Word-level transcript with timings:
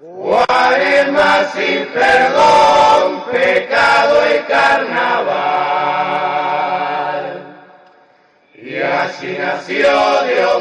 Guarema 0.00 1.44
sin 1.54 1.86
perdón, 1.92 3.24
pecado 3.30 4.22
y 4.34 4.38
carnaval. 4.50 5.44
Y 8.54 8.76
así 8.76 9.36
nació 9.38 10.24
Dios. 10.24 10.54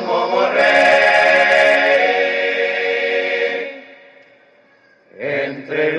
Entre 5.26 5.98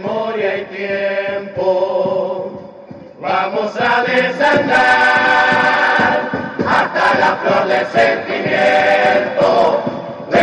memoria 0.00 0.56
y 0.56 0.64
tiempo, 0.66 2.50
vamos 3.20 3.72
a 3.78 4.02
desandar 4.02 4.80
hasta 6.66 7.18
la 7.18 7.36
flor 7.42 7.66
del 7.68 7.86
sentimiento. 7.86 9.82
Ven, 10.30 10.40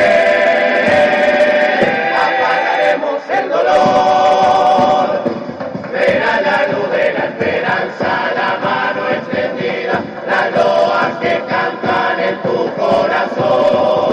apagaremos 2.13 3.21
el 3.29 3.49
dolor. 3.49 5.23
Ven 5.91 6.21
a 6.21 6.41
la 6.41 6.67
luz 6.71 6.91
de 6.91 7.13
la 7.13 7.25
esperanza, 7.25 8.09
la 8.35 8.49
mano 8.63 9.01
extendida, 9.09 9.95
las 10.27 10.51
loas 10.51 11.17
que 11.19 11.33
cantan 11.47 12.19
en 12.19 12.41
tu 12.43 12.57
corazón. 12.75 14.06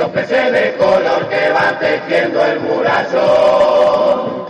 Los 0.00 0.08
peces 0.12 0.50
de 0.50 0.74
color 0.78 1.28
que 1.28 1.50
van 1.50 1.78
tejiendo 1.78 2.42
el 2.42 2.58
murallón. 2.60 4.46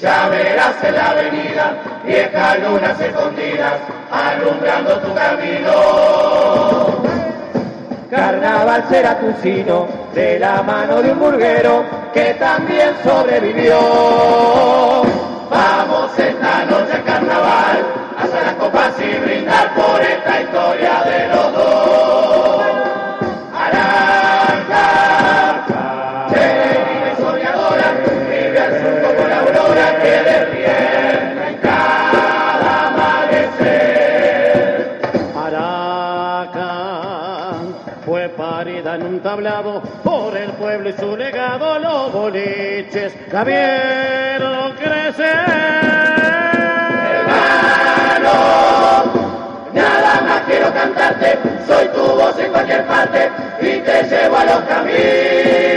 Ya 0.00 0.28
verás 0.30 0.82
en 0.82 0.94
la 0.94 1.10
avenida 1.10 1.74
viejas 2.02 2.58
lunas 2.60 2.98
escondidas 2.98 3.74
alumbrando 4.10 4.98
tu 5.00 5.14
camino. 5.14 5.72
Carnaval 8.10 8.84
será 8.88 9.18
tu 9.18 9.34
sino 9.42 9.86
de 10.14 10.38
la 10.38 10.62
mano 10.62 11.02
de 11.02 11.12
un 11.12 11.18
burguero 11.18 11.84
que 12.14 12.32
también 12.40 12.94
sobrevivió. 13.04 14.95
Su 40.98 41.16
legado 41.16 41.78
los 41.78 42.12
boliches 42.12 43.14
la 43.32 43.44
vieron 43.44 44.72
crecer. 44.72 45.46
Nada 49.74 50.20
más 50.22 50.42
quiero 50.46 50.72
cantarte, 50.72 51.38
soy 51.66 51.88
tu 51.88 52.00
voz 52.00 52.38
en 52.38 52.52
cualquier 52.52 52.86
parte 52.86 53.30
y 53.60 53.78
te 53.80 54.02
llevo 54.04 54.36
a 54.36 54.44
los 54.44 54.60
caminos 54.62 55.75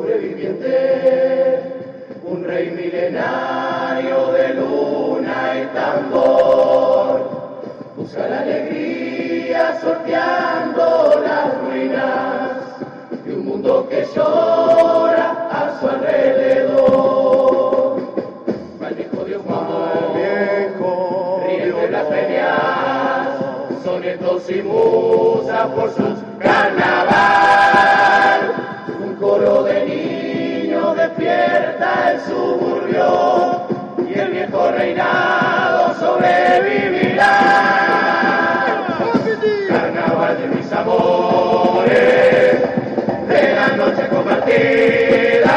sobreviviente, 0.00 1.60
un 2.24 2.44
rey 2.44 2.70
milenario 2.70 4.32
de 4.32 4.54
luna 4.54 5.60
y 5.60 5.66
tambor. 5.74 7.28
Busca 7.96 8.26
la 8.28 8.40
alegría 8.40 9.78
sorteando 9.80 11.20
las 11.22 11.58
ruinas 11.60 12.62
de 13.24 13.34
un 13.34 13.44
mundo 13.44 13.86
que 13.90 14.06
llora 14.14 15.48
a 15.50 15.78
su 15.78 15.88
alrededor. 15.88 17.20
Va 18.82 18.88
el 18.88 18.94
viejo 18.94 19.24
Dios 19.24 19.44
Momo, 19.44 20.14
Viejo 20.14 21.42
ríe 21.46 21.90
las 21.90 22.04
peñas, 22.04 23.28
sonetos 23.84 24.50
y 24.50 24.62
musas 24.62 25.66
por 25.66 25.90
sus 25.90 26.20
carnaval. 26.38 27.69
Y 32.92 34.18
el 34.18 34.30
viejo 34.32 34.70
reinado 34.72 35.94
sobrevivirá. 35.94 37.36
Carnaval 39.68 40.36
de 40.40 40.46
mis 40.48 40.72
amores, 40.72 42.60
de 43.28 43.54
la 43.54 43.68
noche 43.76 44.08
compartida, 44.08 45.56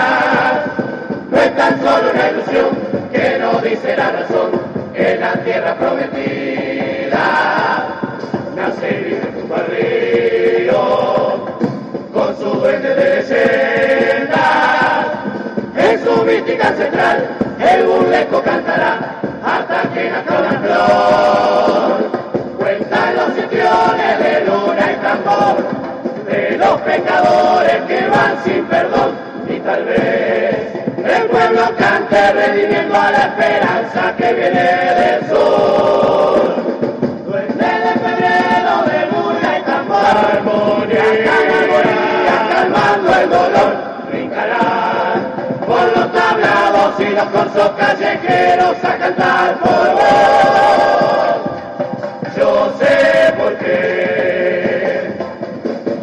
no 1.31 1.37
es 1.37 1.55
tan 1.55 1.81
solo 1.81 2.11
una 2.13 2.29
ilusión 2.29 2.77
que 3.11 3.39
no 3.39 3.59
dice 3.61 3.97
la 3.97 4.11
razón 4.11 4.42
ancestral, 16.67 17.27
el 17.59 17.83
burlesco 17.83 18.41
cantará 18.41 18.99
hasta 19.43 19.81
que 19.93 20.09
nazca 20.09 20.39
una 20.39 20.59
flor. 20.59 22.11
Cuentan 22.57 23.15
los 23.15 23.37
histriones 23.37 24.19
de 24.19 24.45
luna 24.45 24.91
y 24.91 24.95
tambor, 25.03 25.57
de 26.25 26.57
los 26.57 26.81
pecadores 26.81 27.81
que 27.87 28.07
van 28.07 28.43
sin 28.43 28.65
perdón, 28.65 29.11
y 29.49 29.59
tal 29.59 29.83
vez 29.85 30.73
el 31.03 31.27
pueblo 31.27 31.63
cante 31.77 32.31
redimiendo 32.31 32.95
a 32.95 33.11
la 33.11 33.17
esperanza 33.17 34.15
que 34.17 34.33
viene 34.33 34.61
del 34.61 35.27
sur. 35.27 36.55
Duende 37.25 37.65
de 37.65 37.93
febrero 38.03 38.73
de 38.87 38.99
luna 39.11 39.59
y 39.59 39.61
tambor, 39.63 40.05
armonía, 40.05 41.03
armonía, 41.59 42.37
calmando 42.49 43.09
el 43.21 43.29
dolor, 43.29 43.72
tablados 46.13 46.99
y 46.99 47.09
los 47.09 47.25
corzos 47.25 47.71
callejeros 47.71 48.83
a 48.83 48.97
cantar 48.97 49.59
por 49.59 49.93
vos. 49.93 51.41
Yo 52.37 52.73
sé 52.79 53.33
por 53.37 53.57
qué 53.57 55.13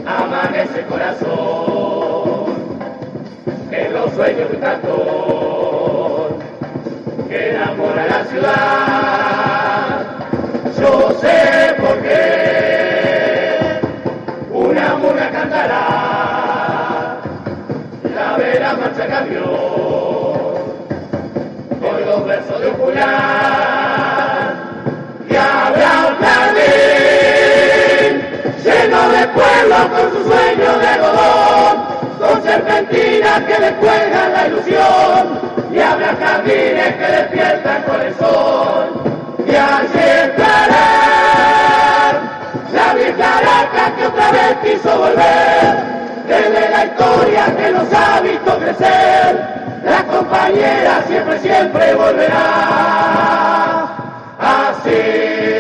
amanece 0.07 0.81
el 0.81 0.87
corazón 0.87 2.59
en 3.71 3.93
los 3.93 4.13
sueños 4.13 4.51
de 4.51 4.57
un 4.57 4.63
cantor 4.63 6.39
que 7.29 7.51
enamora 7.51 8.07
la 8.07 8.25
ciudad. 8.25 10.07
Yo 10.79 11.13
sé 11.21 11.75
por 11.81 12.03
qué 12.03 13.81
una 14.51 14.97
murga 14.97 15.31
cantará 15.31 16.11
marcha 18.77 19.07
cambió. 19.07 19.90
Con 29.89 30.11
su 30.13 30.29
sueño 30.29 30.79
de 30.79 30.87
algodón, 30.87 31.85
con 32.19 32.43
serpentinas 32.43 33.41
que 33.45 33.59
le 33.59 33.73
cuelgan 33.77 34.33
la 34.33 34.47
ilusión, 34.49 35.41
y 35.73 35.79
habrá 35.79 36.17
jardines 36.17 36.97
que 36.97 37.07
despiertan 37.07 37.85
el 38.03 38.15
sol, 38.17 39.03
y 39.47 39.55
allí 39.55 40.05
estará 40.25 40.87
la 42.73 42.95
vieja 42.95 43.39
araca 43.39 43.97
que 43.97 44.07
otra 44.07 44.31
vez 44.33 44.57
quiso 44.63 44.99
volver 44.99 45.91
desde 46.27 46.71
la 46.71 46.85
historia 46.85 47.57
que 47.57 47.71
nos 47.71 47.93
ha 47.93 48.21
visto 48.21 48.59
crecer. 48.59 49.70
Compañera 50.51 51.05
siempre, 51.07 51.39
siempre 51.39 51.95
volverá. 51.95 53.87
Así 54.41 55.60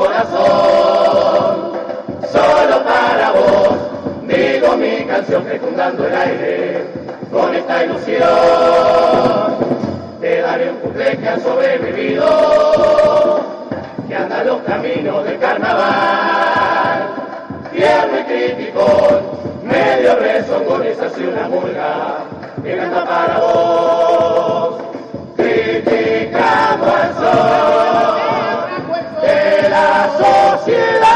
corazón, 0.00 1.72
solo 2.32 2.84
para 2.84 3.32
vos, 3.32 3.76
digo 4.26 4.76
mi 4.78 5.04
canción 5.04 5.44
fecundando 5.44 6.06
el 6.06 6.14
aire, 6.14 6.86
con 7.30 7.54
esta 7.54 7.84
ilusión, 7.84 8.22
te 10.22 10.40
daré 10.40 10.70
un 10.70 10.76
cumple 10.78 11.18
que 11.18 11.28
ha 11.28 11.38
sobrevivido, 11.38 13.40
que 14.08 14.14
anda 14.14 14.42
los 14.42 14.62
caminos 14.62 15.22
del 15.24 15.38
carnaval, 15.38 17.08
tierno 17.70 18.20
y 18.20 18.24
crítico, 18.24 19.20
medio 19.62 20.16
rezongones 20.16 20.96
y 21.18 21.24
una 21.24 21.46
murga, 21.46 22.24
que 22.64 22.74
canta 22.74 23.04
para 23.04 23.38
vos, 23.38 24.80
criticando 25.36 26.86
al 26.86 27.14
sol 27.16 27.89
la 29.82 30.08
sociedad. 30.18 31.10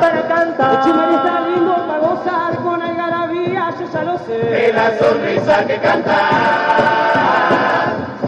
para 0.00 0.22
cantar. 0.28 0.80
Está 0.80 1.40
lindo 1.48 1.74
para 1.86 1.98
gozar 1.98 2.56
con 2.62 2.82
algarabía, 2.82 3.70
yo 3.78 3.86
ya 3.92 4.02
lo 4.02 4.18
sé. 4.18 4.66
Es 4.66 4.74
la 4.74 4.98
sonrisa 4.98 5.64
que 5.66 5.76
canta, 5.78 6.18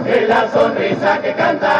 es 0.06 0.28
la 0.28 0.48
sonrisa 0.50 1.18
que 1.20 1.32
canta. 1.34 1.72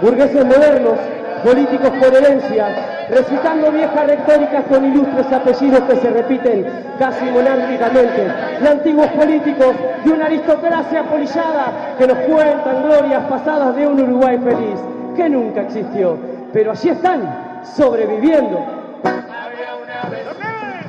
Burgueses 0.00 0.44
modernos, 0.44 0.98
políticos 1.44 1.90
por 2.00 2.14
herencia, 2.14 2.99
recitando 3.10 3.72
viejas 3.72 4.06
retóricas 4.06 4.64
con 4.66 4.84
ilustres 4.84 5.32
apellidos 5.32 5.80
que 5.80 5.96
se 5.96 6.10
repiten 6.10 6.66
casi 6.98 7.24
monárquicamente, 7.26 8.26
y 8.62 8.66
antiguos 8.66 9.08
políticos 9.08 9.74
de 10.04 10.10
una 10.10 10.26
aristocracia 10.26 11.02
polillada 11.04 11.94
que 11.98 12.06
nos 12.06 12.18
cuentan 12.18 12.82
glorias 12.84 13.24
pasadas 13.24 13.74
de 13.74 13.86
un 13.86 14.00
Uruguay 14.00 14.38
feliz, 14.38 14.80
que 15.16 15.28
nunca 15.28 15.62
existió, 15.62 16.16
pero 16.52 16.70
allí 16.72 16.90
están, 16.90 17.62
sobreviviendo. 17.76 18.64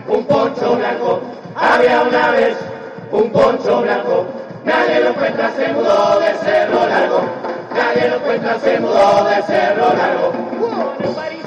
Un 0.07 0.23
poncho 0.25 0.75
blanco, 0.75 1.21
había 1.55 2.03
una 2.03 2.31
vez 2.31 2.57
un 3.11 3.31
poncho 3.31 3.81
blanco, 3.81 4.25
nadie 4.63 4.99
lo 5.01 5.09
encuentra, 5.09 5.49
se 5.51 5.73
mudó 5.73 6.19
de 6.19 6.33
Cerro 6.45 6.87
Largo, 6.87 7.21
nadie 7.75 8.09
lo 8.09 8.15
encuentra, 8.17 8.59
se 8.59 8.79
mudó 8.79 9.23
de 9.25 9.41
Cerro 9.43 9.93
Largo. 9.97 11.40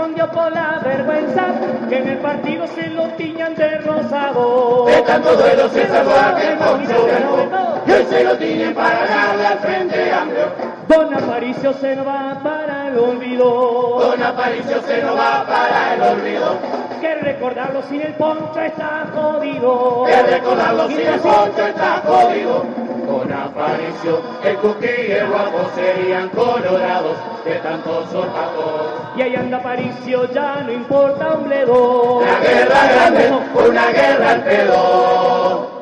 Escondió 0.00 0.30
por 0.30 0.50
la 0.50 0.80
vergüenza 0.82 1.44
que 1.90 1.98
en 1.98 2.08
el 2.08 2.18
partido 2.20 2.66
se 2.68 2.86
lo 2.86 3.04
tiñan 3.18 3.54
de 3.54 3.76
rosado. 3.80 4.86
De 4.86 5.02
tanto 5.02 5.36
duelo 5.36 5.68
se 5.68 5.86
salvó 5.88 6.12
aquel 6.16 6.56
poncho 6.56 7.06
y 7.86 7.92
hoy 7.92 8.06
se 8.08 8.24
lo 8.24 8.34
tienen 8.38 8.74
para 8.74 8.98
ganarle 9.04 9.46
al 9.46 9.58
frente 9.58 10.10
amplio. 10.10 10.46
Don 10.88 11.14
Aparicio 11.14 11.74
se 11.74 11.96
nos 11.96 12.06
va 12.06 12.40
para 12.42 12.88
el 12.88 12.98
olvido. 12.98 13.44
Don 14.00 14.22
Aparicio 14.22 14.80
se 14.80 15.02
nos 15.02 15.18
va 15.18 15.44
para 15.46 15.94
el 15.94 16.02
olvido, 16.02 16.58
Que 17.02 17.14
recordarlo 17.16 17.82
sin 17.82 18.00
el 18.00 18.14
poncho 18.14 18.58
está 18.58 19.06
jodido. 19.14 20.04
que 20.06 20.22
recordarlo 20.22 20.88
si 20.88 21.02
el 21.02 21.20
poncho 21.20 21.66
está 21.66 22.02
jodido. 22.06 22.64
Don 23.10 23.32
Aparicio, 23.32 24.22
el 24.44 24.56
cuqui 24.58 24.86
y 24.86 25.10
el 25.10 25.26
guapo 25.26 25.68
serían 25.74 26.28
colorados 26.28 27.16
de 27.44 27.56
tantos 27.56 28.08
sorpatos. 28.10 28.92
Y 29.16 29.22
ahí 29.22 29.34
anda 29.34 29.56
Aparicio, 29.56 30.32
ya 30.32 30.62
no 30.64 30.72
importa 30.72 31.34
un 31.34 31.48
bledo. 31.48 32.22
La 32.24 32.38
guerra 32.38 32.80
grande, 32.92 33.32
una 33.68 33.86
guerra 33.88 34.30
al 34.30 34.44
pedo, 34.44 35.79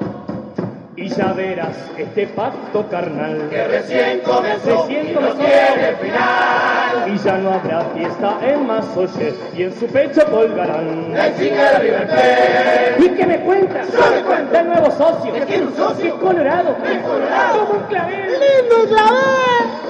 Y 1.01 1.09
ya 1.11 1.33
verás 1.33 1.77
este 1.97 2.27
pacto 2.27 2.85
carnal. 2.89 3.49
que 3.51 3.69
recién 3.69 4.21
comenzó 4.21 4.83
Recién 4.87 5.09
y 5.09 5.13
no 5.13 5.21
comenzó. 5.21 5.39
tiene 5.39 5.97
final. 6.01 7.13
Y 7.15 7.19
ya 7.19 7.39
no 7.39 7.53
habrá 7.55 7.81
fiesta 7.95 8.39
en 8.43 8.67
Masoche 8.67 9.35
y 9.57 9.63
en 9.63 9.73
su 9.79 9.87
pecho 9.87 10.25
colgarán. 10.29 11.13
La 11.15 11.29
insignia 11.29 11.79
de 11.79 11.91
Plate, 11.91 12.97
¿Y 12.99 13.09
qué 13.11 13.27
me 13.27 13.39
cuentas? 13.41 13.87
Yo 13.93 14.11
me 14.11 14.23
cuento. 14.23 14.53
Del 14.53 14.67
nuevo 14.67 14.91
socio. 14.91 15.33
¿Que 15.33 15.41
tiene 15.43 15.67
un 15.67 15.77
socio? 15.77 16.07
Es 16.07 16.15
colorado. 16.15 16.77
Es 16.85 16.99
colorado. 17.03 17.59
Como 17.67 17.79
un 17.81 17.87
clavel. 17.87 18.27
¡Lindo 18.31 18.89
clavel! 18.89 19.88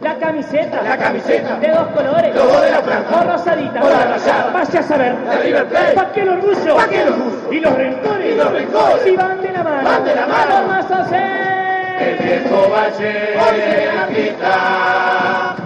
La 0.00 0.14
camiseta. 0.14 0.82
La 0.82 0.96
camiseta. 0.96 1.56
De 1.56 1.68
dos 1.68 1.88
colores. 1.88 2.34
Logo 2.34 2.60
de 2.60 2.70
la 2.70 2.82
franja. 2.82 3.20
O 3.20 3.32
rosadita. 3.32 3.84
O 3.84 3.90
la 3.90 4.04
rayada. 4.06 4.50
Vaya 4.52 4.80
a 4.80 4.82
saber. 4.82 5.16
De 5.16 5.36
River 5.36 5.66
Plate. 5.66 5.92
¿Para 5.92 6.12
qué 6.12 6.20
el 6.22 6.28
orgullo? 6.30 6.76
¿Pa' 6.76 6.88
qué 6.88 7.02
el 7.02 7.08
orgullo? 7.08 7.52
Y 7.52 7.60
los 7.60 7.74
rencores. 7.74 8.32
Y 8.32 8.36
los 8.36 8.52
rencores. 8.52 9.02
Si 9.04 9.16
van 9.16 9.42
de 9.42 9.52
la 9.52 9.62
mano. 9.62 9.88
Van 9.88 10.04
de 10.04 10.14
la 10.14 10.26
mano. 10.26 10.54
Vamos 10.68 10.90
a 10.90 11.00
hacer. 11.00 11.22
el 12.00 12.18
viejo 12.18 12.70
Valle 12.70 14.14
quita. 14.14 15.56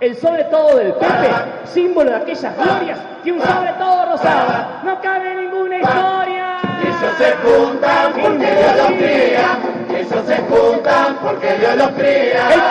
El 0.00 0.16
sobre 0.16 0.44
todo 0.44 0.76
del 0.76 0.92
Pepe, 0.94 1.30
símbolo 1.72 2.10
de 2.10 2.16
aquellas 2.16 2.56
glorias, 2.56 2.98
que 3.22 3.32
un 3.32 3.40
sobre 3.40 3.72
todo 3.78 4.12
rosado, 4.12 4.66
no 4.82 5.00
cabe 5.00 5.34
ninguna 5.34 5.78
historia. 5.78 6.58
Ellos 6.82 7.14
se 7.16 7.32
juntan 7.42 8.12
porque 8.12 8.50
Dios 8.50 8.76
los 8.76 8.86
cría. 8.86 9.58
Ellos 9.96 10.26
se 10.26 10.36
juntan 10.36 11.16
porque 11.22 11.54
Dios 11.54 11.76
los 11.76 11.88
El 11.88 11.94
cría. 11.94 12.52
Igual 12.52 12.63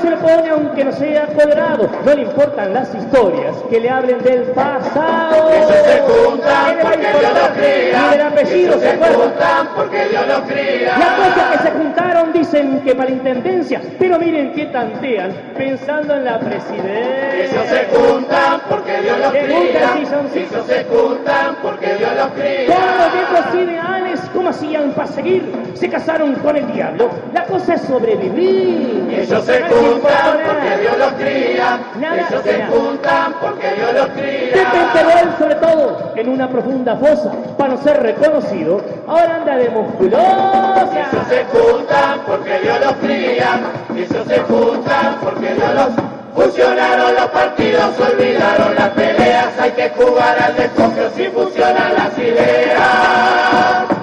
se 0.00 0.10
lo 0.10 0.16
pone 0.18 0.50
aunque 0.50 0.84
no 0.84 0.92
sea 0.92 1.26
colorado, 1.26 1.88
no 2.04 2.14
le 2.14 2.22
importan 2.22 2.72
las 2.74 2.94
historias 2.94 3.56
que 3.68 3.80
le 3.80 3.90
hablen 3.90 4.22
del 4.22 4.42
pasado. 4.52 5.50
Ellos 5.50 5.68
se 5.84 6.00
juntan 6.00 6.66
¿Qué 6.66 6.74
le 6.76 6.82
va 6.82 6.90
a 6.90 6.92
porque 6.92 7.18
Dios 7.18 7.34
los 7.34 7.48
cría. 7.50 8.02
Ni 8.02 8.10
del 8.10 8.26
apellido 8.26 8.72
se 8.74 8.90
se 8.90 8.96
juntan 8.98 9.68
porque 9.76 10.08
Dios 10.08 10.26
los 10.26 10.40
cría. 10.40 10.98
Las 10.98 11.10
cosas 11.10 11.50
que 11.52 11.58
se 11.58 11.70
juntaron 11.70 12.32
dicen 12.32 12.80
que 12.80 12.94
para 12.94 13.08
la 13.10 13.16
intendencia, 13.16 13.80
pero 13.98 14.18
miren 14.18 14.52
que 14.52 14.66
tantean 14.66 15.32
pensando 15.56 16.14
en 16.14 16.24
la 16.24 16.38
presidencia. 16.38 17.44
Ellos 17.44 17.66
se 17.68 17.96
juntan 17.96 18.60
porque 18.68 19.00
Dios 19.00 19.18
los 19.18 19.30
cría. 19.30 19.92
sí, 19.94 20.06
son-. 20.06 20.30
Ellos 20.34 20.66
se 20.66 20.84
juntan 20.84 21.56
porque 21.62 21.94
Dios 21.94 22.10
los 22.16 22.28
Todos 22.28 22.34
cría. 22.34 22.76
los 22.98 23.12
viejos 23.12 23.54
ideales, 23.54 24.09
¿cómo 24.40 24.48
hacían 24.48 24.92
para 24.92 25.06
seguir? 25.06 25.52
Se 25.74 25.86
casaron 25.90 26.34
con 26.36 26.56
el 26.56 26.72
diablo. 26.72 27.10
La 27.34 27.44
cosa 27.44 27.74
es 27.74 27.82
sobrevivir. 27.82 29.06
Ellos 29.10 29.44
se 29.44 29.60
juntan 29.64 30.38
porque 30.46 30.78
Dios 30.80 30.98
los 30.98 31.12
cría. 31.12 31.78
Nada, 32.00 32.26
Ellos 32.26 32.42
se 32.42 32.64
juntan 32.64 33.34
porque 33.38 33.70
Dios 33.74 33.92
los 33.92 34.06
cría. 34.08 34.62
enterró 34.62 35.10
él 35.10 35.28
sobre 35.38 35.54
todo 35.56 36.12
en 36.16 36.28
una 36.30 36.48
profunda 36.48 36.96
fosa 36.96 37.30
para 37.58 37.74
no 37.74 37.82
ser 37.82 38.02
reconocido. 38.02 38.80
Ahora 39.06 39.36
anda 39.36 39.56
de 39.56 39.68
musculosa. 39.68 40.88
Ellos 40.90 41.26
se 41.28 41.44
juntan 41.44 42.20
porque 42.26 42.60
Dios 42.60 42.80
los 42.80 42.92
cría. 42.94 43.60
Ellos 43.94 44.26
se 44.26 44.38
juntan 44.40 45.16
porque 45.22 45.54
Dios 45.54 45.74
los 45.74 45.88
Fusionaron 46.34 47.14
los 47.16 47.26
partidos, 47.26 47.90
olvidaron 47.98 48.74
las 48.76 48.88
peleas, 48.90 49.48
hay 49.58 49.72
que 49.72 49.90
jugar 49.90 50.38
al 50.40 50.56
desconfío 50.56 51.10
si 51.14 51.26
fusionan 51.26 51.92
las 51.94 52.16
ideas. 52.16 53.99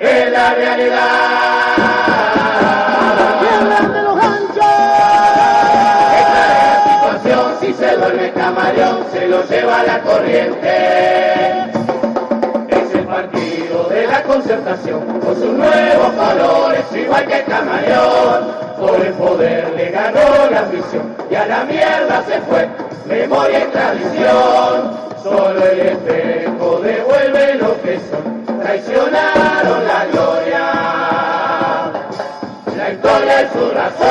Es 0.00 0.32
la 0.32 0.54
realidad. 0.54 0.96
de 3.92 4.02
los 4.02 4.16
ganchos! 4.16 4.64
Es 6.16 6.26
la 6.32 6.84
situación, 6.88 7.56
si 7.60 7.74
se 7.74 7.96
duerme 7.96 8.32
camaleón, 8.32 9.04
se 9.12 9.28
lo 9.28 9.46
lleva 9.46 9.82
la 9.82 10.00
corriente. 10.00 11.70
Es 12.70 12.94
el 12.94 13.04
partido 13.04 13.88
de 13.90 14.06
la 14.06 14.22
concertación, 14.22 15.20
con 15.20 15.34
sus 15.34 15.52
nuevos 15.52 16.12
colores, 16.14 16.84
igual 16.94 17.26
que 17.26 17.42
camaleón, 17.42 18.56
por 18.78 19.04
el 19.04 19.12
poder 19.12 19.70
le 19.76 19.90
ganó 19.90 20.50
la 20.50 20.60
ambición, 20.60 21.14
y 21.30 21.34
a 21.34 21.44
la 21.44 21.64
mierda 21.64 22.24
se 22.26 22.40
fue, 22.40 22.66
memoria 23.04 23.66
y 23.66 23.70
tradición, 23.70 24.96
solo 25.22 25.62
el 25.62 25.80
espejo 25.80 26.80
devuelve 26.82 27.54
lo 27.56 27.82
que 27.82 28.00
son, 28.10 28.60
traicionaron 28.62 29.49
la 33.40 33.46
historia 33.46 33.46
es 33.46 33.52
su 33.52 33.70
razón. 33.70 34.10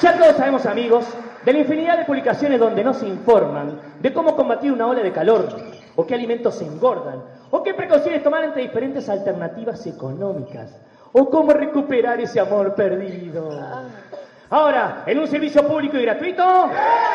Ya 0.00 0.16
todos 0.16 0.36
sabemos, 0.36 0.66
amigos, 0.66 1.04
de 1.44 1.52
la 1.52 1.58
infinidad 1.58 1.98
de 1.98 2.04
publicaciones 2.04 2.58
donde 2.58 2.82
nos 2.84 3.02
informan 3.02 3.80
de 4.00 4.12
cómo 4.12 4.34
combatir 4.34 4.72
una 4.72 4.86
ola 4.86 5.02
de 5.02 5.12
calor, 5.12 5.48
o 5.96 6.06
qué 6.06 6.14
alimentos 6.14 6.54
se 6.54 6.64
engordan, 6.64 7.22
o 7.50 7.62
qué 7.62 7.74
precauciones 7.74 8.22
tomar 8.22 8.44
entre 8.44 8.62
diferentes 8.62 9.08
alternativas 9.08 9.86
económicas, 9.86 10.70
o 11.12 11.28
cómo 11.28 11.52
recuperar 11.52 12.20
ese 12.20 12.40
amor 12.40 12.74
perdido. 12.74 13.50
Ahora, 14.52 15.04
en 15.06 15.16
un 15.16 15.28
servicio 15.28 15.64
público 15.64 15.96
y 15.96 16.02
gratuito, 16.02 16.42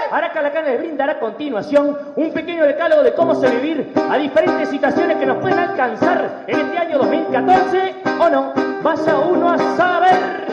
Aracalacana 0.10 0.70
les 0.70 0.80
brindará 0.80 1.12
a 1.14 1.20
continuación 1.20 1.98
un 2.16 2.32
pequeño 2.32 2.64
decálogo 2.64 3.04
de 3.04 3.14
cómo 3.14 3.36
sobrevivir 3.36 3.92
a 4.10 4.16
diferentes 4.16 4.70
situaciones 4.70 5.18
que 5.18 5.26
nos 5.26 5.40
pueden 5.40 5.60
alcanzar 5.60 6.46
en 6.48 6.60
este 6.62 6.78
año 6.78 6.98
2014 6.98 7.96
o 8.20 8.30
no. 8.30 8.54
Vaya 8.82 9.18
uno 9.18 9.50
a 9.52 9.58
saber. 9.76 10.46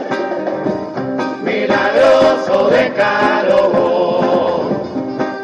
milagroso 1.44 2.68
decálogo, 2.70 4.70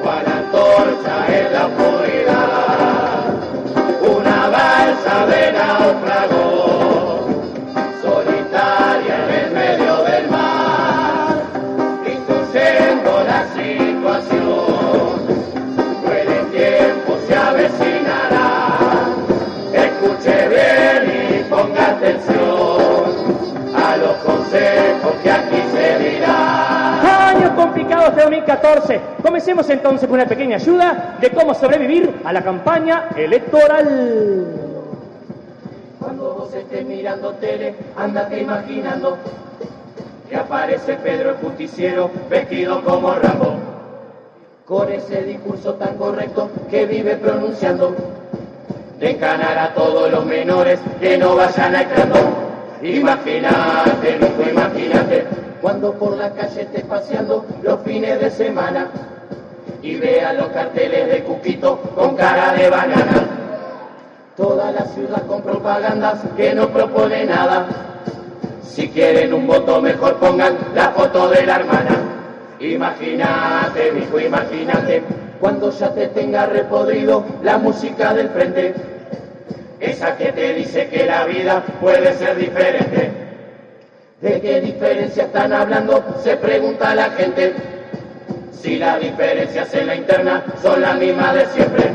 cual 0.03 0.27
antorcha 0.27 1.39
en 1.39 1.53
la 1.53 1.67
oscuridad, 1.67 3.27
una 4.01 4.49
balsa 4.49 5.27
de 5.27 5.53
náufrago, 5.53 6.38
2014. 28.75 29.01
Comencemos 29.23 29.71
entonces 29.71 30.09
con 30.09 30.17
una 30.17 30.27
pequeña 30.27 30.57
ayuda 30.57 31.17
de 31.21 31.31
cómo 31.31 31.55
sobrevivir 31.55 32.21
a 32.25 32.33
la 32.33 32.43
campaña 32.43 33.09
electoral. 33.17 34.47
Cuando 35.99 36.35
vos 36.35 36.55
estés 36.55 36.85
mirando 36.87 37.33
tele, 37.35 37.75
andate 37.97 38.41
imaginando 38.41 39.19
que 40.29 40.37
aparece 40.37 40.95
Pedro 40.95 41.31
el 41.31 41.37
justiciero 41.37 42.11
vestido 42.29 42.83
como 42.85 43.15
Rambo. 43.15 43.57
Con 44.67 44.93
ese 44.93 45.23
discurso 45.23 45.75
tan 45.75 45.97
correcto 45.97 46.51
que 46.71 46.85
vive 46.85 47.17
pronunciando, 47.17 47.95
de 49.01 49.11
encanar 49.11 49.57
a 49.59 49.75
todos 49.75 50.11
los 50.11 50.27
menores 50.27 50.79
que 51.01 51.17
no 51.17 51.37
vayan 51.37 51.75
a 51.75 51.83
estrando. 51.83 52.17
Imagínate, 52.83 54.19
mijo, 54.21 54.51
imagínate, 54.51 55.25
cuando 55.61 55.93
por 55.95 56.17
la 56.17 56.31
calle 56.31 56.63
estés 56.63 56.85
paseando 56.85 57.45
los 57.63 57.81
fines 57.83 58.21
de 58.21 58.31
semana 58.31 58.89
y 59.83 59.97
veas 59.97 60.35
los 60.35 60.49
carteles 60.49 61.09
de 61.09 61.25
Cuquito 61.25 61.79
con 61.95 62.17
cara 62.17 62.53
de 62.53 62.71
banana. 62.71 63.27
Toda 64.37 64.71
la 64.71 64.85
ciudad 64.87 65.27
con 65.27 65.43
propagandas 65.43 66.21
que 66.37 66.55
no 66.55 66.69
propone 66.69 67.25
nada. 67.25 67.67
Si 68.63 68.89
quieren 68.89 69.33
un 69.35 69.47
voto 69.47 69.81
mejor 69.81 70.17
pongan 70.17 70.57
la 70.75 70.91
foto 70.91 71.29
de 71.29 71.45
la 71.45 71.57
hermana. 71.57 71.97
Imagínate, 72.61 73.93
mijo, 73.93 74.19
imagínate, 74.19 75.03
cuando 75.41 75.71
ya 75.71 75.93
te 75.93 76.09
tenga 76.09 76.47
repodrido 76.47 77.25
la 77.43 77.59
música 77.59 78.15
del 78.15 78.29
frente. 78.29 78.75
Esa 79.81 80.17
que 80.17 80.33
te 80.33 80.55
dice 80.55 80.89
que 80.89 81.07
la 81.07 81.25
vida 81.25 81.63
puede 81.81 82.15
ser 82.15 82.37
diferente. 82.37 83.28
¿De 84.21 84.41
qué 84.41 84.61
diferencia 84.61 85.25
están 85.25 85.53
hablando? 85.53 86.03
Se 86.25 86.37
pregunta 86.37 86.93
la 86.93 87.11
gente. 87.11 87.55
Si 88.51 88.77
las 88.77 88.99
diferencias 89.01 89.73
en 89.75 89.87
la 89.87 89.95
interna 89.95 90.43
son 90.61 90.81
las 90.81 90.97
mismas 90.99 91.35
de 91.35 91.47
siempre. 91.47 91.93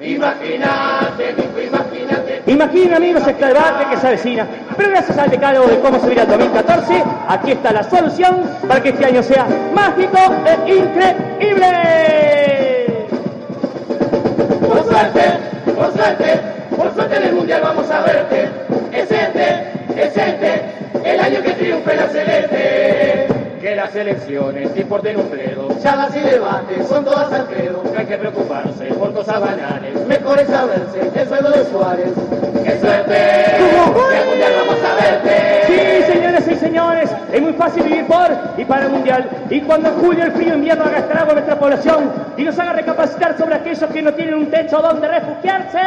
Imagínate, 0.00 1.32
mijo, 1.36 1.60
imagínate. 1.60 2.42
Imaginen, 2.46 2.94
amigos, 2.94 3.24
este 3.24 3.46
debate 3.46 3.86
que 3.88 3.96
se 3.98 4.06
avecina. 4.08 4.48
Pero 4.76 4.90
gracias 4.90 5.16
al 5.16 5.30
decálogo 5.30 5.68
de 5.68 5.78
cómo 5.78 6.00
subir 6.00 6.18
al 6.18 6.26
2014, 6.26 7.04
aquí 7.28 7.52
está 7.52 7.72
la 7.72 7.84
solución 7.84 8.50
para 8.66 8.82
que 8.82 8.88
este 8.88 9.04
año 9.04 9.22
sea 9.22 9.46
mágico 9.72 10.18
e 10.46 10.74
increíble. 10.74 11.66
Por 14.60 14.84
suerte, 14.86 15.22
por 15.76 15.92
suerte, 15.92 16.40
por 16.76 16.94
suerte 16.94 17.16
en 17.16 17.22
el 17.22 17.34
mundial 17.34 17.60
vamos 17.62 17.88
a 17.90 18.00
verte. 18.00 18.48
Es 18.92 19.08
este, 19.08 19.72
es 19.94 20.16
este, 20.16 20.79
el 21.14 21.20
año 21.20 21.42
que 21.42 21.52
triunfe 21.52 21.96
la 21.96 22.08
celeste. 22.08 23.26
Que 23.60 23.76
las 23.76 23.94
elecciones 23.94 24.70
importen 24.74 25.18
un 25.18 25.30
bledo. 25.30 25.68
Charlas 25.82 26.16
y 26.16 26.20
debates 26.20 26.86
son 26.88 27.04
todas 27.04 27.30
al 27.32 27.46
credo. 27.46 27.82
No 27.84 27.98
hay 27.98 28.06
que 28.06 28.16
preocuparse 28.16 28.86
por 28.94 29.12
cosas 29.12 29.38
banales. 29.40 30.06
Mejor 30.06 30.40
es 30.40 30.48
saberse 30.48 31.10
el 31.14 31.28
sueldo 31.28 31.50
de 31.50 31.64
Suárez. 31.66 32.12
¡Qué 32.64 32.78
suerte! 32.80 33.56
El 33.56 34.26
mundial 34.28 34.52
vamos 34.66 34.78
a 34.82 34.94
verte. 35.02 35.60
Sí, 35.66 36.12
señores 36.12 36.48
y 36.48 36.54
señores, 36.54 37.10
es 37.32 37.42
muy 37.42 37.52
fácil 37.52 37.82
vivir 37.82 38.06
por 38.06 38.30
y 38.56 38.64
para 38.64 38.86
el 38.86 38.92
mundial. 38.92 39.28
Y 39.50 39.60
cuando 39.60 39.90
en 39.90 39.94
julio 39.96 40.24
el 40.24 40.32
frío 40.32 40.54
invierno 40.54 40.84
haga 40.84 40.98
estrago 40.98 41.30
a 41.30 41.34
nuestra 41.34 41.58
población 41.58 42.10
y 42.38 42.44
nos 42.44 42.58
haga 42.58 42.72
recapacitar 42.72 43.36
sobre 43.36 43.56
aquellos 43.56 43.90
que 43.90 44.00
no 44.00 44.14
tienen 44.14 44.34
un 44.34 44.50
techo 44.50 44.80
donde 44.80 45.06
refugiarse, 45.06 45.78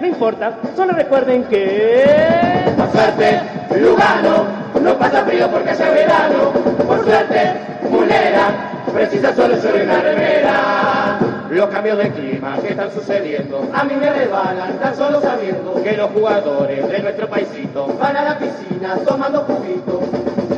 no 0.00 0.06
importa, 0.06 0.54
solo 0.74 0.92
recuerden 0.92 1.44
que. 1.44 2.72
Por 2.76 2.90
suerte, 2.90 3.40
Lugano, 3.76 4.61
no 4.82 4.98
pasa 4.98 5.24
frío 5.24 5.48
porque 5.48 5.70
hace 5.70 5.88
verano. 5.90 6.52
Por 6.86 7.04
suerte, 7.04 7.54
Mulera, 7.88 8.50
precisa 8.92 9.34
solo 9.34 9.56
sobre 9.56 9.84
una 9.84 10.00
remera. 10.00 11.18
Los 11.50 11.68
cambios 11.68 11.98
de 11.98 12.10
clima 12.10 12.56
que 12.62 12.68
están 12.68 12.90
sucediendo 12.90 13.68
a 13.74 13.84
mí 13.84 13.94
me 13.94 14.10
resbalan 14.10 14.78
tan 14.78 14.96
solo 14.96 15.20
sabiendo 15.20 15.74
que 15.82 15.92
los 15.92 16.10
jugadores 16.10 16.88
de 16.88 16.98
nuestro 17.00 17.28
paisito 17.28 17.86
van 18.00 18.16
a 18.16 18.22
la 18.22 18.38
piscina 18.38 18.96
tomando 19.06 19.40
juguito. 19.40 20.00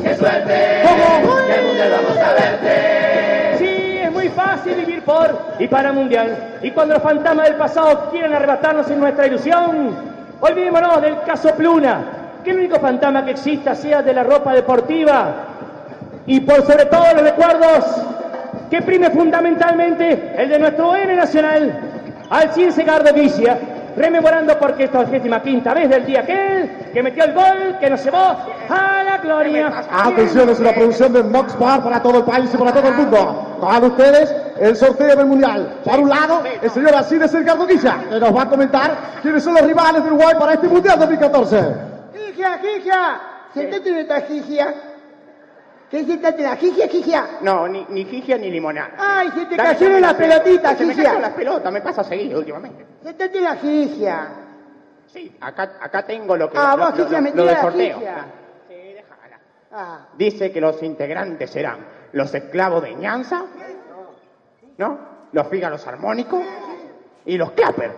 ¡Qué 0.01 0.15
suerte! 0.15 0.83
¿Cómo? 0.83 1.35
¡Que 1.47 1.55
el 1.55 1.65
mundial 1.65 1.91
vamos 2.01 2.17
a 2.17 2.33
verte! 2.33 3.57
Sí, 3.57 3.97
es 4.03 4.11
muy 4.11 4.29
fácil 4.29 4.75
vivir 4.75 5.03
por 5.03 5.37
y 5.59 5.67
para 5.67 5.91
mundial. 5.91 6.59
Y 6.61 6.71
cuando 6.71 6.93
los 6.93 7.03
fantasmas 7.03 7.47
del 7.47 7.57
pasado 7.57 8.09
quieren 8.11 8.33
arrebatarnos 8.33 8.89
en 8.89 8.99
nuestra 8.99 9.27
ilusión, 9.27 9.95
olvidémonos 10.39 11.01
del 11.01 11.21
caso 11.23 11.53
Pluna, 11.55 12.24
que 12.45 12.51
el 12.51 12.59
único 12.59 12.79
fantasma 12.79 13.25
que 13.25 13.31
exista 13.31 13.75
sea 13.75 14.01
de 14.01 14.13
la 14.13 14.23
ropa 14.23 14.53
deportiva. 14.53 15.47
Y 16.27 16.39
por 16.39 16.65
sobre 16.65 16.85
todo 16.85 17.03
los 17.13 17.23
recuerdos 17.23 17.83
que 18.69 18.81
prime 18.81 19.09
fundamentalmente 19.09 20.33
el 20.37 20.49
de 20.49 20.59
nuestro 20.59 20.95
héroe 20.95 21.15
nacional, 21.15 21.79
Alcín 22.29 22.71
Segardo 22.71 23.13
Vicia, 23.13 23.57
rememorando 23.95 24.57
porque 24.59 24.85
esta 24.85 25.03
vigésima 25.03 25.41
quinta 25.41 25.73
vez 25.73 25.89
del 25.89 26.05
día 26.05 26.21
aquel 26.21 26.69
que 26.93 27.03
metió 27.03 27.23
el 27.23 27.33
gol 27.33 27.77
que 27.79 27.89
nos 27.89 28.03
llevó 28.03 28.17
a 28.17 29.03
la 29.03 29.17
gloria. 29.17 29.83
Atención, 29.91 30.49
es 30.49 30.59
una 30.59 30.71
producción 30.71 31.13
de 31.13 31.23
Mox 31.23 31.57
Bar 31.57 31.83
para 31.83 32.01
todo 32.01 32.19
el 32.19 32.23
país 32.23 32.49
y 32.53 32.57
para 32.57 32.73
todo 32.73 32.87
el 32.87 32.95
mundo. 32.95 33.57
Con 33.59 33.83
ustedes 33.83 34.35
el 34.59 34.75
sorteo 34.75 35.15
del 35.15 35.25
Mundial. 35.25 35.79
Por 35.83 35.99
un 35.99 36.09
lado, 36.09 36.41
el 36.61 36.69
señor 36.69 36.95
Asines 36.95 37.33
Ricardo 37.33 37.65
Guilla, 37.65 37.97
que 38.09 38.19
nos 38.19 38.35
va 38.35 38.43
a 38.43 38.49
comentar 38.49 38.91
quiénes 39.21 39.43
son 39.43 39.55
los 39.55 39.63
rivales 39.63 40.03
de 40.03 40.09
Uruguay 40.09 40.35
para 40.39 40.53
este 40.53 40.67
Mundial 40.67 40.99
2014. 40.99 41.84
Gigia, 42.35 42.57
Gigia, 42.59 43.21
sentate 43.53 43.89
en 43.89 43.97
esta 43.97 44.21
Gigia. 44.21 44.73
¿Qué 45.89 46.03
sentate 46.03 46.43
en 46.43 46.49
la 46.49 46.55
Gigia, 46.57 46.87
Gigia? 46.87 47.25
No, 47.41 47.67
ni, 47.67 47.85
ni 47.89 48.03
gigia 48.05 48.37
ni 48.37 48.49
limonada. 48.51 48.93
Ay, 48.97 49.29
se 49.31 49.45
te 49.45 49.55
Dame, 49.55 49.69
cayeron 49.69 50.01
las 50.01 50.17
dame. 50.17 50.27
pelotitas, 50.27 50.77
Se 50.77 50.85
me 50.85 50.95
cayeron 50.95 51.21
las 51.21 51.31
pelotas, 51.33 51.71
me 51.71 51.81
pasa 51.81 52.03
seguido 52.03 52.39
últimamente. 52.39 52.85
Sentate 53.03 53.37
en 53.37 53.43
la 53.43 53.55
Gigia. 53.55 54.27
Sí, 55.07 55.37
acá, 55.39 55.77
acá 55.79 56.05
tengo 56.05 56.35
lo 56.35 56.49
que 56.49 56.57
Ah, 56.57 56.75
lo, 56.75 56.85
vos, 56.85 56.97
lo- 56.97 57.05
lo 57.21 57.21
del 57.21 57.45
la 57.45 57.61
sorteo. 57.61 57.97
Gigia. 57.99 58.25
Sí, 58.67 58.73
déjala. 58.75 59.39
Ah, 59.71 60.07
Dice 60.17 60.51
que 60.51 60.59
los 60.59 60.81
integrantes 60.83 61.49
serán 61.51 61.77
los 62.11 62.33
esclavos 62.33 62.83
de 62.83 62.95
ñanza, 62.95 63.45
¿no? 64.77 64.99
Los 65.31 65.47
fígaros 65.47 65.85
armónicos 65.87 66.43
y 67.25 67.37
los 67.37 67.51
clapper. 67.51 67.91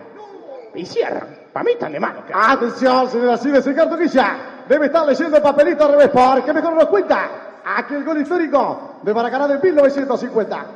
Y 0.74 0.84
cierran. 0.86 1.47
Están 1.66 1.92
de 1.92 2.00
mano. 2.00 2.22
Atención, 2.32 3.10
señor 3.10 3.30
Asines 3.30 3.64
Ricardo 3.66 3.96
Guilla. 3.96 4.36
Debe 4.68 4.86
estar 4.86 5.06
leyendo 5.06 5.36
el 5.36 5.42
papelito 5.42 5.84
al 5.84 5.92
revés, 5.92 6.08
porque 6.08 6.52
mejor 6.52 6.74
nos 6.74 6.86
cuenta. 6.86 7.28
Aquí 7.64 7.94
el 7.94 8.04
gol 8.04 8.20
histórico 8.20 8.98
de 9.02 9.14
Maracaná 9.14 9.48
de 9.48 9.58
1950. 9.58 10.66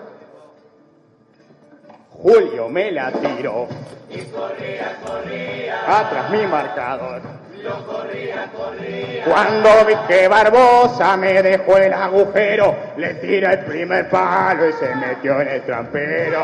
Julio 2.10 2.68
me 2.68 2.92
la 2.92 3.10
tiró. 3.10 3.66
Y 4.10 4.20
corría, 4.26 4.96
corría. 5.04 6.00
Atrás 6.00 6.30
mi 6.30 6.46
marcador. 6.46 7.22
Lo 7.62 7.86
corría, 7.86 8.50
corría. 8.56 9.24
Cuando 9.24 9.84
vi 9.86 9.94
que 10.08 10.28
Barbosa 10.28 11.16
me 11.16 11.42
dejó 11.42 11.76
el 11.78 11.92
agujero, 11.92 12.76
le 12.96 13.14
tiré 13.14 13.52
el 13.52 13.64
primer 13.64 14.08
palo 14.10 14.68
y 14.68 14.72
se 14.72 14.94
metió 14.96 15.40
en 15.40 15.48
el 15.48 15.62
trampero. 15.62 16.42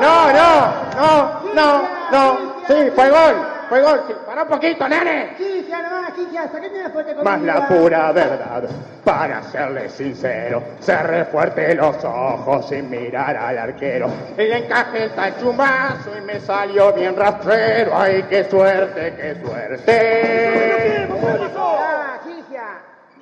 No, 0.00 0.32
no, 0.32 0.72
no, 0.96 1.40
no, 1.54 1.82
no. 2.12 2.38
Sí, 2.68 2.90
fue 2.94 3.10
gol, 3.10 3.34
fue 3.70 3.80
gol. 3.80 4.02
Sí, 4.08 4.14
Pará 4.26 4.42
un 4.42 4.48
poquito, 4.48 4.88
nene. 4.88 5.34
Gigia, 5.38 5.80
nomás, 5.80 6.12
Gigia, 6.14 6.48
saquete 6.48 6.80
una 6.80 6.90
foto 6.90 7.04
conmigo. 7.04 7.22
Más 7.24 7.40
la 7.42 7.68
pura 7.68 8.12
verdad, 8.12 8.64
para 9.04 9.42
serle 9.44 9.88
sincero, 9.88 10.62
cerré 10.80 11.24
fuerte 11.26 11.74
los 11.76 12.04
ojos 12.04 12.68
sin 12.68 12.90
mirar 12.90 13.36
al 13.36 13.56
arquero. 13.58 14.10
El 14.36 14.52
encaje 14.52 15.04
está 15.04 15.28
el 15.28 15.38
chumbazo 15.38 16.10
y 16.18 16.20
me 16.22 16.40
salió 16.40 16.92
bien 16.92 17.16
rastrero. 17.16 17.96
Ay, 17.96 18.24
qué 18.28 18.44
suerte, 18.44 19.14
qué 19.16 19.36
suerte. 19.40 21.08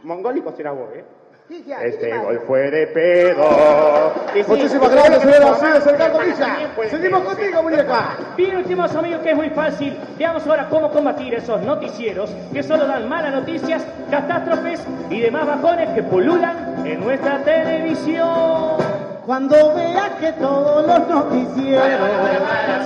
Mongólico 0.03 0.53
será 0.57 0.73
vos, 0.73 0.89
¿eh? 0.95 1.05
Gigia, 1.49 1.79
¿qué 1.79 1.83
te 1.83 1.89
Este 1.89 2.19
gol 2.19 2.43
fue 2.47 2.71
de 2.71 2.87
pedo. 2.89 4.13
Sí, 4.35 4.43
Muchísimas 4.47 4.91
gracias, 4.91 5.23
sí, 5.23 5.29
señora 5.29 5.81
Ricardo 5.87 6.21
sí, 6.21 6.31
Villa. 6.31 6.91
Seguimos 6.91 7.23
contigo, 7.23 7.63
muñeca. 7.63 8.17
Bien, 8.37 8.59
estimados 8.59 8.95
amigos, 8.95 9.23
que 9.23 9.31
es 9.31 9.37
muy 9.37 9.51
fácil. 9.51 9.97
Veamos 10.19 10.47
ahora 10.47 10.69
cómo 10.69 10.91
combatir 10.91 11.35
esos 11.35 11.63
noticieros 11.63 12.31
que 12.53 12.63
solo 12.63 12.87
dan 12.87 13.09
malas 13.09 13.33
noticias, 13.33 13.83
catástrofes 14.11 14.83
y 15.09 15.21
demás 15.21 15.47
bajones 15.47 15.89
que 15.95 16.03
pululan 16.03 16.87
en 16.87 17.01
nuestra 17.01 17.43
televisión. 17.43 18.88
Cuando 19.29 19.75
veas 19.75 20.13
que 20.21 20.33
todos 20.33 20.87
los 20.87 21.07
noticieros 21.07 21.87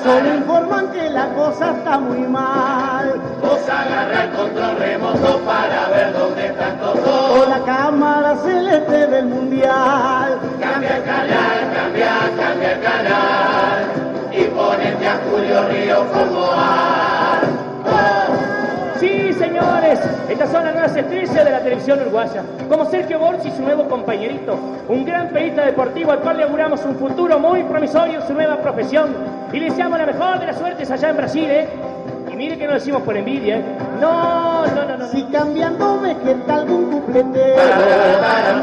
solo 0.03 0.35
informan 0.35 0.89
que 0.91 1.09
la 1.09 1.29
cosa 1.35 1.71
está 1.71 1.99
muy 2.01 2.27
mal. 2.27 3.15
Vos 3.41 3.61
agarra 3.69 4.25
el 4.25 4.31
control 4.31 4.77
remoto 4.77 5.39
para 5.47 5.89
ver 5.91 6.13
dónde 6.13 6.47
están 6.49 6.81
todos. 6.81 6.99
O 6.99 7.49
la 7.49 7.61
cámara 7.61 8.35
celeste 8.39 9.07
del 9.07 9.27
mundial. 9.27 10.41
Cambia 10.61 10.97
el 10.97 11.05
canal, 11.05 11.73
cambia, 11.77 12.13
cambia 12.37 12.73
el 12.73 12.81
canal. 12.81 13.85
Y 14.33 14.43
ponete 14.47 15.07
a 15.07 15.21
Julio 15.31 15.69
Río 15.69 16.07
como 16.13 16.51
ar. 16.51 17.12
Sí, 19.03 19.33
señores, 19.33 19.99
estas 20.29 20.49
son 20.53 20.65
las 20.65 20.75
nuevas 20.75 20.95
estrellas 20.97 21.35
de 21.45 21.51
la 21.51 21.59
televisión 21.59 22.01
uruguaya, 22.03 22.45
como 22.69 22.85
Sergio 22.85 23.19
Borges 23.19 23.47
y 23.47 23.51
su 23.57 23.63
nuevo 23.63 23.89
compañerito, 23.89 24.57
un 24.89 25.05
gran 25.05 25.31
periodista 25.31 25.65
deportivo 25.65 26.13
al 26.13 26.21
cual 26.21 26.37
le 26.37 26.45
auguramos 26.45 26.85
un 26.85 26.95
futuro 26.95 27.37
muy 27.41 27.65
promisorio 27.65 28.21
en 28.21 28.27
su 28.29 28.33
nueva 28.33 28.59
profesión 28.59 29.13
y 29.53 29.59
le 29.59 29.71
deseamos 29.71 29.99
la 29.99 30.07
mejor 30.07 30.39
de 30.39 30.47
las 30.47 30.57
suertes 30.57 30.89
allá 30.89 31.09
en 31.11 31.17
Brasil, 31.17 31.51
¿eh? 31.51 31.69
Y 32.33 32.37
mire 32.37 32.57
que 32.57 32.63
no 32.65 32.75
lo 32.75 32.79
decimos 32.79 33.03
por 33.03 33.17
envidia, 33.17 33.57
¿eh? 33.57 33.65
No, 34.01 34.67
no, 34.69 34.85
no, 34.85 34.97
no. 34.97 35.09
Si 35.09 35.25
cambiando 35.25 36.07
está 36.07 36.55
algún 36.55 36.93
cupletero, 36.93 37.57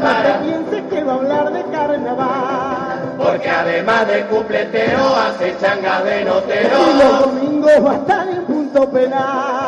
te 0.22 0.44
pienses 0.46 0.82
que 0.90 1.04
va 1.04 1.12
a 1.12 1.16
hablar 1.16 1.52
de 1.52 1.62
carnaval. 1.64 2.98
Porque 3.18 3.50
además 3.50 4.06
de 4.08 4.24
cupletero 4.24 5.14
hace 5.16 5.54
changas 5.60 6.02
de 6.04 6.22
Y 6.22 6.24
los 6.24 6.34
notero. 6.36 6.78
domingos 7.26 7.86
va 7.86 7.90
a 7.92 7.94
estar 7.96 8.28
en 8.28 8.42
punto 8.44 8.88
penal. 8.90 9.59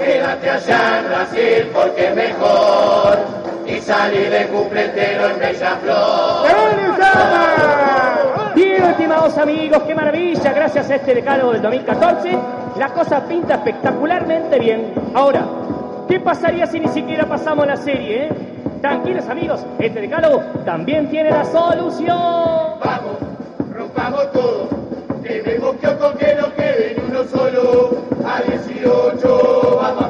Quédate 0.00 0.48
allá 0.48 0.98
en 0.98 1.08
Brasil 1.08 1.70
porque 1.74 2.08
es 2.08 2.16
mejor. 2.16 3.18
Y 3.66 3.80
salí 3.80 4.24
de 4.24 4.46
cupletero 4.46 5.28
en 5.28 5.38
Bella 5.38 5.76
Flor. 5.76 6.46
Bien, 8.54 8.82
estimados 8.82 9.36
amigos, 9.36 9.82
qué 9.86 9.94
maravilla, 9.94 10.52
gracias 10.54 10.88
a 10.90 10.94
este 10.94 11.14
decálogo 11.14 11.52
del 11.52 11.62
2014, 11.62 12.38
la 12.78 12.88
cosa 12.88 13.24
pinta 13.26 13.56
espectacularmente 13.56 14.58
bien. 14.58 14.94
Ahora, 15.14 15.44
¿qué 16.08 16.18
pasaría 16.18 16.66
si 16.66 16.80
ni 16.80 16.88
siquiera 16.88 17.26
pasamos 17.26 17.66
la 17.66 17.76
serie, 17.76 18.24
eh? 18.24 18.28
Tranquilos 18.80 19.28
amigos, 19.28 19.64
este 19.78 20.00
decálogo 20.00 20.40
también 20.64 21.10
tiene 21.10 21.30
la 21.30 21.44
solución. 21.44 22.80
Vamos, 22.82 23.18
rompamos 23.72 24.32
todo. 24.32 24.68
Kioto 25.80 26.18
que 26.18 26.36
uno 26.38 26.48
solo. 26.48 26.59
18 28.80 29.76
vamos 29.76 30.09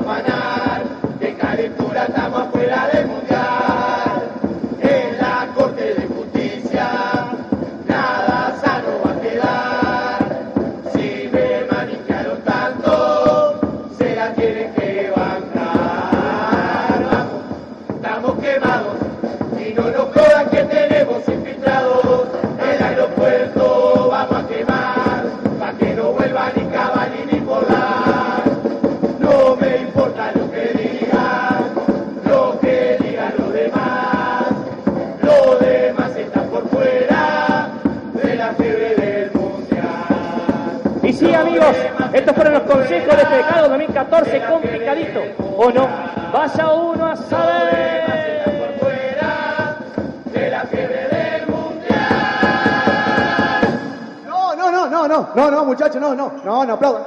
muchachos, 55.81 56.03
no, 56.03 56.14
no, 56.14 56.33
no, 56.45 56.66
no, 56.66 56.75
aplaudan. 56.75 57.03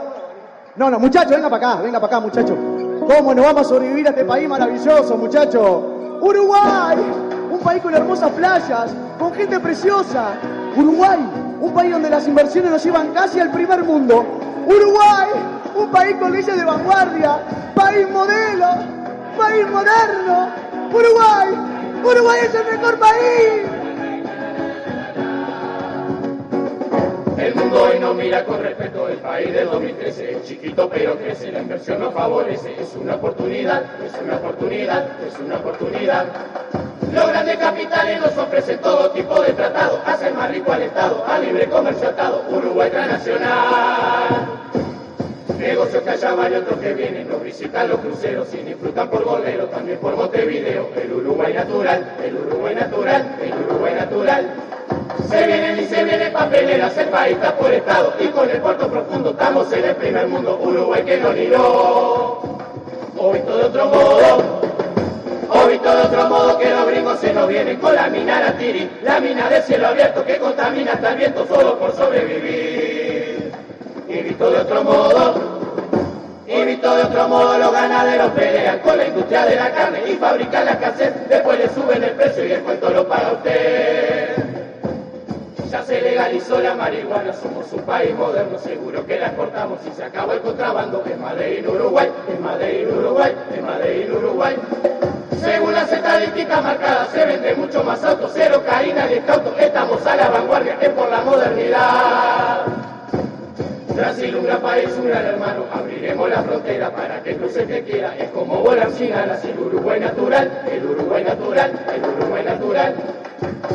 No, 0.76 0.90
no, 0.90 1.00
muchachos, 1.00 1.30
venga 1.30 1.48
para 1.48 1.74
acá, 1.74 1.82
venga 1.84 2.00
para 2.00 2.18
acá, 2.18 2.20
muchachos. 2.20 2.58
¿Cómo 3.08 3.36
nos 3.36 3.46
vamos 3.46 3.62
a 3.62 3.70
sobrevivir 3.70 4.08
a 4.08 4.10
este 4.10 4.26
país 4.26 4.50
maravilloso, 4.50 5.16
muchachos? 5.16 5.84
Uruguay, 6.20 6.98
un 7.52 7.60
país 7.60 7.84
con 7.84 7.94
hermosas 7.94 8.32
playas, 8.32 8.92
con 9.20 9.32
gente 9.34 9.60
preciosa. 9.60 10.30
Uruguay, 10.76 11.20
un 11.62 11.72
país 11.72 11.92
donde 11.92 12.10
las 12.10 12.28
inversiones 12.28 12.72
nos 12.72 12.84
llevan 12.84 13.14
casi 13.14 13.40
al 13.40 13.52
primer 13.52 13.84
mundo. 13.84 14.26
Uruguay, 14.66 15.30
un 15.76 15.92
país 15.92 16.16
con 16.16 16.32
leyes 16.32 16.58
de 16.58 16.66
vanguardia, 16.66 17.42
país 17.76 18.10
modelo, 18.10 18.68
país 19.38 19.70
moderno. 19.70 20.48
Uruguay, 20.92 21.50
Uruguay 22.04 22.40
es 22.44 22.56
el 22.56 22.78
mejor 22.80 22.98
país. 22.98 23.73
Mundo 27.56 27.84
hoy 27.84 28.00
no 28.00 28.14
mira 28.14 28.44
con 28.46 28.62
respeto 28.62 29.08
el 29.10 29.18
país 29.18 29.54
del 29.54 29.70
2013. 29.70 30.32
Es 30.32 30.44
chiquito 30.44 30.90
pero 30.90 31.16
crece, 31.18 31.52
la 31.52 31.60
inversión 31.60 32.00
nos 32.00 32.14
favorece. 32.14 32.74
Es 32.80 32.96
una 32.96 33.16
oportunidad, 33.16 33.84
es 34.04 34.14
una 34.22 34.38
oportunidad, 34.38 35.22
es 35.22 35.40
una 35.40 35.58
oportunidad. 35.58 36.26
Los 37.14 37.28
grandes 37.28 37.58
capitales 37.58 38.22
nos 38.22 38.36
ofrecen 38.38 38.80
todo 38.80 39.12
tipo 39.12 39.40
de 39.42 39.54
tratado, 39.54 40.02
hacen 40.04 40.36
más 40.36 40.50
rico 40.50 40.72
al 40.72 40.82
Estado, 40.82 41.24
a 41.28 41.38
libre 41.38 41.70
comercio 41.70 42.10
atado, 42.10 42.44
Uruguay 42.50 42.90
transnacional. 42.90 44.48
Negocios 45.60 46.04
que 46.04 46.10
allá 46.10 46.50
y 46.50 46.56
otros 46.56 46.80
que 46.80 46.94
vienen, 46.94 47.30
nos 47.30 47.44
visitan 47.44 47.88
los 47.88 48.00
cruceros 48.00 48.52
y 48.54 48.58
disfrutan 48.58 49.10
por 49.10 49.24
golero, 49.24 49.66
también 49.68 50.00
por 50.00 50.16
Montevideo. 50.16 50.90
El 50.96 51.14
Uruguay 51.14 51.54
natural, 51.54 52.16
el 52.24 52.36
Uruguay 52.36 52.76
natural, 52.76 53.38
el 53.42 53.54
Uruguay 53.54 53.94
natural. 53.94 54.50
Se 55.30 55.48
vienen 55.48 55.80
y 55.80 55.86
se 55.86 56.04
vienen 56.04 56.34
papeleras, 56.34 56.98
el 56.98 57.08
país 57.10 57.36
está 57.36 57.56
por 57.56 57.72
estado 57.72 58.14
y 58.20 58.28
con 58.28 58.50
el 58.50 58.58
puerto 58.62 58.88
profundo 58.88 59.30
estamos 59.32 59.72
en 59.72 59.86
el 59.86 59.96
primer 59.96 60.28
mundo. 60.28 60.60
Uruguay 60.62 61.04
que 61.04 61.18
no 61.18 61.34
ni. 61.34 61.50
O 61.56 63.32
visto 63.32 63.58
de 63.58 63.64
otro 63.66 63.86
modo, 63.86 64.62
o 65.50 65.68
visto 65.68 65.96
de 65.96 66.02
otro 66.02 66.30
modo 66.30 66.58
que 66.58 66.70
los 66.70 66.88
gringos 66.88 67.20
se 67.20 67.32
nos 67.32 67.48
vienen 67.48 67.78
con 67.78 67.96
la 67.96 68.08
mina 68.08 68.38
Aratiri, 68.38 68.90
la 69.04 69.20
mina 69.20 69.50
de 69.50 69.62
cielo 69.62 69.88
abierto 69.88 70.26
que 70.26 70.38
contamina 70.38 70.94
hasta 70.94 71.12
el 71.12 71.18
viento 71.18 71.46
solo 71.48 71.78
por 71.78 71.96
sobrevivir. 71.96 73.52
Y 74.10 74.22
visto 74.22 74.50
de 74.50 74.58
otro 74.60 74.84
modo, 74.84 75.36
y 76.48 76.66
visto 76.66 76.96
de 76.96 77.04
otro 77.04 77.28
modo 77.30 77.58
los 77.58 77.72
ganaderos 77.72 78.32
pelean 78.32 78.80
con 78.80 78.98
la 78.98 79.08
industria 79.08 79.46
de 79.46 79.56
la 79.56 79.72
carne 79.72 80.00
y 80.08 80.14
fabrican 80.16 80.66
la 80.66 80.72
escasez, 80.72 81.14
después 81.30 81.60
le 81.60 81.70
suben 81.70 82.04
el 82.04 82.12
precio 82.12 82.46
y 82.46 82.52
el 82.52 82.62
cuento 82.62 82.90
lo 82.90 83.08
paga 83.08 83.34
usted. 83.34 84.23
Ya 85.74 85.84
se 85.84 86.00
legalizó 86.00 86.62
la 86.62 86.76
marihuana, 86.76 87.34
somos 87.34 87.74
un 87.74 87.82
país 87.82 88.14
moderno, 88.14 88.60
seguro 88.60 89.04
que 89.08 89.20
la 89.20 89.26
exportamos 89.26 89.80
y 89.88 89.92
se 89.96 90.04
acabó 90.04 90.34
el 90.34 90.42
contrabando. 90.42 91.04
Es 91.04 91.18
Made 91.18 91.62
in 91.62 91.68
Uruguay, 91.68 92.12
es 92.32 92.40
Made 92.40 92.82
in 92.84 92.96
Uruguay, 92.96 93.36
es 93.52 93.60
Made 93.60 94.04
in 94.04 94.12
Uruguay. 94.12 94.56
Según 95.42 95.74
las 95.74 95.92
estadísticas 95.92 96.64
marcadas, 96.64 97.08
se 97.10 97.26
vende 97.26 97.56
mucho 97.56 97.84
más 97.84 98.04
autos, 98.04 98.30
cero 98.36 98.62
caína 98.64 99.12
y 99.12 99.16
escauto. 99.16 99.56
Estamos 99.58 100.06
a 100.06 100.16
la 100.16 100.30
vanguardia, 100.30 100.78
es 100.80 100.90
por 100.90 101.10
la 101.10 101.22
modernidad. 101.22 102.83
Gran 104.44 104.62
país, 104.62 104.90
un 104.98 105.08
gran 105.08 105.26
hermano, 105.26 105.66
abriremos 105.72 106.30
la 106.30 106.44
frontera 106.44 106.92
para 106.92 107.22
que 107.24 107.36
cruce 107.36 107.66
que 107.66 107.84
quiera. 107.84 108.16
Es 108.18 108.30
como 108.30 108.58
volar 108.60 108.92
sin 108.92 109.14
alas, 109.14 109.44
el 109.46 109.58
Uruguay 109.58 110.00
natural, 110.00 110.64
el 110.72 110.86
Uruguay 110.86 111.24
natural, 111.24 111.72
el 111.94 112.04
Uruguay 112.04 112.44
natural. 112.44 112.96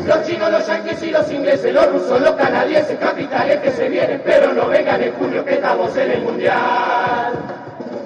Los 0.05 0.23
chinos, 0.25 0.51
los 0.51 0.65
yanquis 0.65 1.03
y 1.03 1.11
los 1.11 1.31
ingleses, 1.31 1.73
los 1.73 1.91
rusos, 1.91 2.21
los 2.21 2.31
canadienses, 2.31 2.97
capitales 2.97 3.59
que 3.59 3.71
se 3.71 3.89
vienen, 3.89 4.21
pero 4.23 4.53
no 4.53 4.67
vengan 4.67 5.01
en 5.01 5.13
junio 5.13 5.43
que 5.43 5.55
estamos 5.55 5.95
en 5.97 6.11
el 6.11 6.21
mundial. 6.21 7.33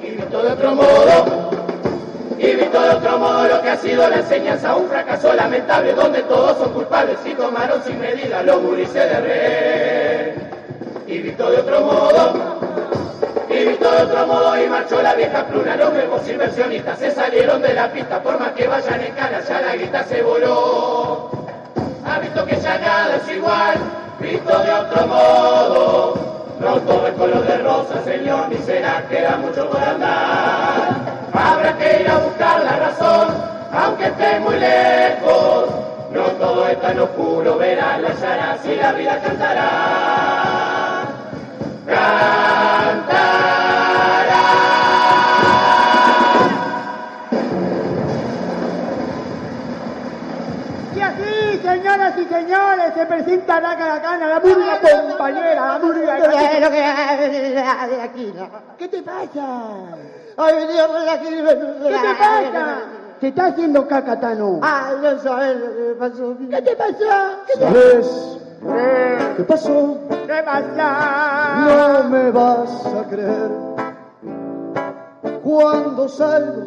Y 0.02 0.12
visto 0.12 0.44
de 0.44 0.52
otro 0.52 0.76
modo, 0.76 1.50
y 2.38 2.56
visto 2.56 2.82
de 2.82 2.90
otro 2.90 3.20
modo 3.20 3.48
lo 3.48 3.62
que 3.62 3.70
ha 3.70 3.78
sido 3.78 4.10
la 4.10 4.18
enseñanza, 4.18 4.76
un 4.76 4.90
fracaso 4.90 5.34
lamentable 5.34 5.94
donde 5.94 6.22
todos 6.24 6.58
son 6.58 6.74
culpables 6.74 7.18
y 7.26 7.34
tomaron 7.34 7.82
sin 7.84 8.00
medida 8.00 8.44
los 8.44 8.62
gurises 8.62 8.94
de 8.94 9.20
red. 9.22 9.93
Y 11.14 11.20
visto 11.20 11.48
de 11.48 11.58
otro 11.58 11.82
modo, 11.82 12.34
y 13.48 13.66
visto 13.66 13.92
de 13.92 14.02
otro 14.02 14.26
modo 14.26 14.60
y 14.60 14.68
marchó 14.68 15.00
la 15.00 15.14
vieja 15.14 15.46
pluna, 15.46 15.76
los 15.76 15.94
nuevos 15.94 16.28
inversionistas 16.28 16.98
se 16.98 17.12
salieron 17.12 17.62
de 17.62 17.72
la 17.72 17.92
pista, 17.92 18.20
por 18.24 18.40
más 18.40 18.54
que 18.54 18.66
vayan 18.66 19.00
en 19.00 19.14
cana, 19.14 19.40
ya 19.48 19.62
la 19.62 19.76
guita 19.76 20.04
se 20.06 20.24
voló. 20.24 21.30
Ha 22.04 22.18
visto 22.18 22.44
que 22.48 22.60
ya 22.60 22.80
nada 22.80 23.18
es 23.18 23.32
igual, 23.32 23.76
visto 24.20 24.58
de 24.58 24.72
otro 24.72 25.08
modo. 25.08 26.14
No 26.60 26.78
todo 26.82 27.06
es 27.06 27.14
color 27.14 27.46
de 27.46 27.58
rosa, 27.60 28.04
señor, 28.04 28.50
ni 28.50 28.58
será 28.58 29.06
que 29.08 29.22
da 29.22 29.38
mucho 29.38 29.70
por 29.70 29.84
andar. 29.84 30.96
Habrá 31.32 31.78
que 31.78 32.02
ir 32.02 32.10
a 32.10 32.18
buscar 32.18 32.64
la 32.64 32.76
razón, 32.78 33.28
aunque 33.72 34.06
esté 34.06 34.40
muy 34.40 34.56
lejos. 34.58 35.70
No 36.12 36.24
todo 36.40 36.68
es 36.68 36.82
tan 36.82 37.00
oscuro, 37.00 37.56
verás 37.60 38.02
la 38.02 38.10
hallarás 38.10 38.66
y 38.66 38.76
la 38.78 38.94
vida 38.94 39.22
cantará. 39.22 40.43
Y 41.86 41.90
así, 51.02 51.60
señoras 51.62 52.14
y 52.18 52.26
señores, 52.26 52.94
se 52.96 53.06
presenta 53.06 53.60
la 53.60 53.78
caracana, 53.78 54.28
la 54.28 54.40
murga 54.40 54.80
compañera, 54.80 55.66
la 55.66 55.80
murga 55.80 56.14
de 57.88 58.02
aquí, 58.02 58.34
¿no? 58.34 58.48
¿Qué 58.78 58.88
te 58.88 59.02
pasa? 59.02 59.74
Ay, 60.38 60.56
venía 60.56 60.88
por 60.88 61.10
aquí. 61.10 61.26
¿Qué 61.28 61.44
te 61.90 62.16
pasa? 62.18 62.82
Te 63.20 63.28
está 63.28 63.46
haciendo 63.48 63.88
caca, 63.88 64.20
Tano. 64.20 64.60
Ay, 64.62 64.96
no 65.02 65.20
sabes 65.20 65.58
lo 65.58 65.68
que 65.74 65.82
me 65.82 65.94
pasó. 65.96 66.38
¿Qué 66.50 66.62
te 66.62 66.76
pasa? 66.76 67.38
¿Qué 67.48 67.54
te 67.60 67.66
¿Sabes 67.66 68.34
qué 69.38 69.44
pasó? 69.44 70.00
No 70.26 72.10
me 72.10 72.32
vas 72.32 72.86
a 72.86 73.04
creer. 73.10 73.52
Cuando 75.44 76.08
salgo, 76.08 76.66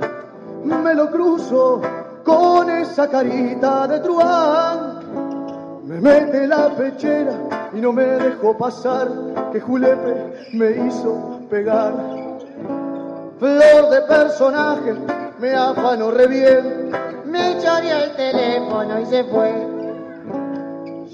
me 0.62 0.95
lo 0.95 1.11
cruzo 1.11 1.81
con 2.23 2.69
esa 2.69 3.09
carita 3.09 3.87
de 3.87 4.01
truán. 4.01 5.81
Me 5.85 6.01
mete 6.01 6.47
la 6.47 6.69
pechera 6.77 7.71
y 7.73 7.81
no 7.81 7.92
me 7.95 8.05
dejó 8.05 8.59
pasar, 8.59 9.09
que 9.53 9.61
Julepe 9.61 10.49
me 10.53 10.71
hizo 10.87 11.40
pegar. 11.49 11.95
Flor 13.38 13.90
de 13.90 14.03
personaje, 14.03 14.95
me 15.38 15.55
afanó 15.55 16.11
re 16.11 16.27
bien. 16.27 16.92
Me 17.25 17.59
choreó 17.59 17.97
el 18.05 18.16
teléfono 18.16 19.01
y 19.01 19.07
se 19.07 19.25
fue. 19.25 19.77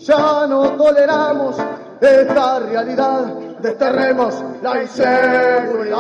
Ya 0.07 0.46
no 0.48 0.70
toleramos 0.70 1.57
esta 2.02 2.58
realidad, 2.58 3.24
desterremos 3.60 4.42
la 4.62 4.82
inseguridad. 4.82 5.92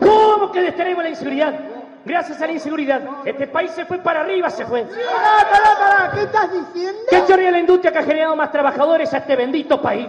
¿Cómo 0.00 0.50
que 0.50 0.60
desterremos 0.60 1.04
la 1.04 1.10
inseguridad? 1.10 1.54
Gracias 2.04 2.42
a 2.42 2.46
la 2.46 2.52
inseguridad, 2.52 3.00
este 3.24 3.46
país 3.46 3.70
se 3.70 3.86
fue 3.86 3.98
para 3.98 4.20
arriba, 4.20 4.50
se 4.50 4.66
fue. 4.66 4.82
Pará, 4.82 5.48
pará, 5.50 5.78
pará, 5.78 6.10
¿qué 6.12 6.24
estás 6.24 6.52
diciendo? 6.52 7.00
¿Qué 7.08 7.24
chorrea 7.26 7.50
la 7.50 7.60
industria 7.60 7.92
que 7.92 7.98
ha 7.98 8.02
generado 8.02 8.36
más 8.36 8.52
trabajadores 8.52 9.14
a 9.14 9.18
este 9.18 9.34
bendito 9.36 9.80
país? 9.80 10.08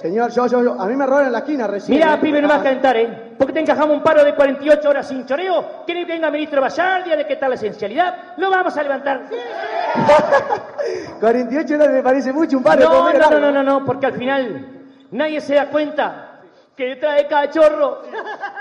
Señor, 0.00 0.30
yo, 0.30 0.46
yo, 0.46 0.62
yo, 0.62 0.80
a 0.80 0.86
mí 0.86 0.94
me 0.94 1.04
robaron 1.04 1.26
en 1.26 1.32
la 1.32 1.38
esquina 1.38 1.66
recién. 1.66 1.98
Mira, 1.98 2.14
¿eh? 2.14 2.18
pibe, 2.18 2.40
no 2.40 2.46
vas 2.46 2.60
a 2.60 2.62
calentar, 2.62 2.96
¿eh? 2.96 3.34
Porque 3.36 3.52
te 3.52 3.58
encajamos 3.60 3.96
un 3.96 4.02
paro 4.02 4.22
de 4.22 4.32
48 4.32 4.88
horas 4.88 5.08
sin 5.08 5.26
choreo. 5.26 5.82
¿Quiere 5.84 6.06
que 6.06 6.12
venga 6.12 6.30
ministro 6.30 6.60
Bayardia 6.60 7.16
de 7.16 7.26
qué 7.26 7.34
tal 7.34 7.50
la 7.50 7.56
esencialidad? 7.56 8.14
Lo 8.36 8.48
vamos 8.48 8.76
a 8.76 8.82
levantar. 8.84 9.22
48 11.20 11.74
horas 11.74 11.88
me 11.88 12.02
parece 12.02 12.32
mucho, 12.32 12.58
un 12.58 12.62
par 12.62 12.78
de 12.78 12.84
No, 12.84 13.12
no, 13.12 13.30
no, 13.30 13.40
no, 13.40 13.50
no, 13.50 13.62
no, 13.64 13.84
porque 13.84 14.06
al 14.06 14.12
final 14.12 14.66
nadie 15.10 15.40
se 15.40 15.56
da 15.56 15.66
cuenta 15.66 16.42
que 16.76 16.90
detrás 16.90 17.16
de 17.16 17.26
cada 17.26 17.50
chorro 17.50 18.02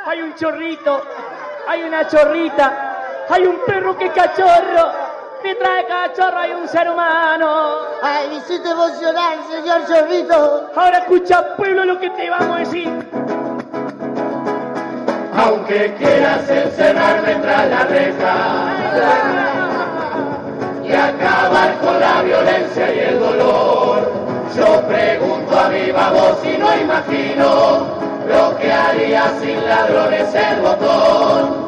hay 0.08 0.22
un 0.24 0.34
chorrito, 0.34 1.04
hay 1.68 1.84
una 1.84 2.08
chorrita, 2.08 2.98
hay 3.30 3.46
un 3.46 3.58
perro 3.64 3.96
que 3.96 4.08
es 4.08 4.12
cachorro. 4.12 5.08
Detrás 5.44 5.78
de 5.78 5.86
cada 5.86 6.14
chorro 6.14 6.38
hay 6.40 6.52
un 6.54 6.68
ser 6.68 6.90
humano. 6.90 7.78
Hiciste 8.48 8.70
emocionar, 8.70 9.40
señor 9.52 9.86
Chorrito. 9.88 10.72
Ahora 10.74 11.00
escucha, 11.00 11.58
pueblo, 11.58 11.84
lo 11.84 12.00
que 12.00 12.10
te 12.12 12.30
vamos 12.30 12.56
a 12.56 12.60
decir. 12.60 12.88
Aunque 15.36 15.94
quieras 15.96 16.50
encerrarme 16.50 17.36
tras 17.42 17.70
la 17.70 17.84
reja 17.84 18.36
y 20.82 20.94
acabar 20.94 21.78
con 21.80 22.00
la 22.00 22.22
violencia 22.22 22.96
y 22.96 23.00
el 23.00 23.20
dolor, 23.20 24.14
yo 24.56 24.82
pregunto 24.88 25.60
a 25.60 25.68
viva 25.68 26.10
voz 26.12 26.40
y 26.46 26.58
no 26.58 26.78
imagino 26.78 27.86
lo 28.30 28.58
que 28.60 28.72
haría 28.72 29.30
sin 29.42 29.62
ladrones 29.68 30.34
el 30.34 30.62
botón. 30.62 31.67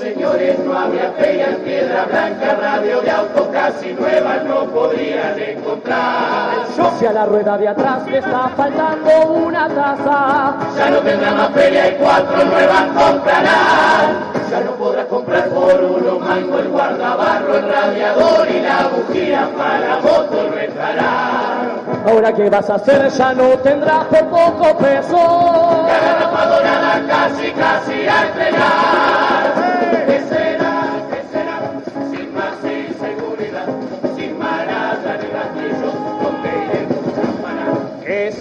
Señores, 0.00 0.58
no 0.60 0.78
había 0.78 1.12
feria 1.18 1.50
en 1.50 1.56
piedra 1.56 2.06
blanca, 2.06 2.54
radio 2.58 3.02
de 3.02 3.10
auto 3.10 3.50
casi 3.52 3.92
nuevas 3.92 4.42
no 4.44 4.64
podrían 4.64 5.38
encontrar. 5.38 6.50
Si 6.98 7.04
a 7.04 7.12
la 7.12 7.26
rueda 7.26 7.58
de 7.58 7.68
atrás 7.68 8.06
le 8.06 8.16
está 8.18 8.48
faltando 8.56 9.10
una 9.30 9.68
taza, 9.68 10.56
Ya 10.74 10.90
no 10.90 10.98
tendrá 11.00 11.32
más 11.32 11.50
feria 11.50 11.88
y 11.88 11.96
cuatro 11.96 12.44
nuevas 12.46 12.82
comprarán. 12.96 14.40
Ya 14.50 14.60
no 14.60 14.70
podrá 14.72 15.04
comprar 15.04 15.48
por 15.50 15.84
uno 15.84 16.18
mango 16.18 16.58
el 16.58 16.68
guardabarro, 16.68 17.58
el 17.58 17.68
radiador 17.68 18.48
y 18.48 18.60
la 18.62 18.88
bujía 18.88 19.48
para 19.56 19.96
moto 20.00 20.48
no 20.50 20.58
estará. 20.58 21.60
ahora 22.06 22.32
que 22.32 22.48
vas 22.48 22.70
a 22.70 22.74
hacer 22.76 23.08
ya 23.10 23.34
no 23.34 23.48
tendrás 23.58 24.04
por 24.06 24.26
poco 24.28 24.78
peso. 24.78 25.86
Cada 25.86 26.20
rapadorada 26.20 27.02
casi 27.06 27.50
casi 27.52 28.08
a 28.08 28.26
entregar. 28.28 29.29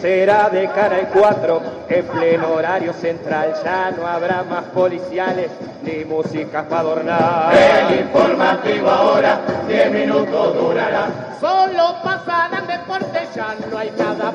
Será 0.01 0.49
de 0.49 0.67
cara 0.69 0.99
el 0.99 1.07
4 1.07 1.61
en 1.89 2.05
pleno 2.07 2.51
horario 2.51 2.93
central? 2.93 3.53
Ya 3.63 3.91
no 3.91 4.07
habrá 4.07 4.43
más 4.43 4.63
policiales 4.65 5.51
ni 5.83 6.05
músicas 6.05 6.65
para 6.65 6.81
adornar. 6.81 7.53
El 7.55 7.99
informativo 8.01 8.89
ahora, 8.89 9.39
10 9.67 9.91
minutos 9.91 10.55
durará. 10.55 11.07
Solo 11.39 11.95
pasarán 12.03 12.67
deportes, 12.67 13.33
ya 13.35 13.55
no 13.69 13.77
hay 13.77 13.91
nada 13.97 14.31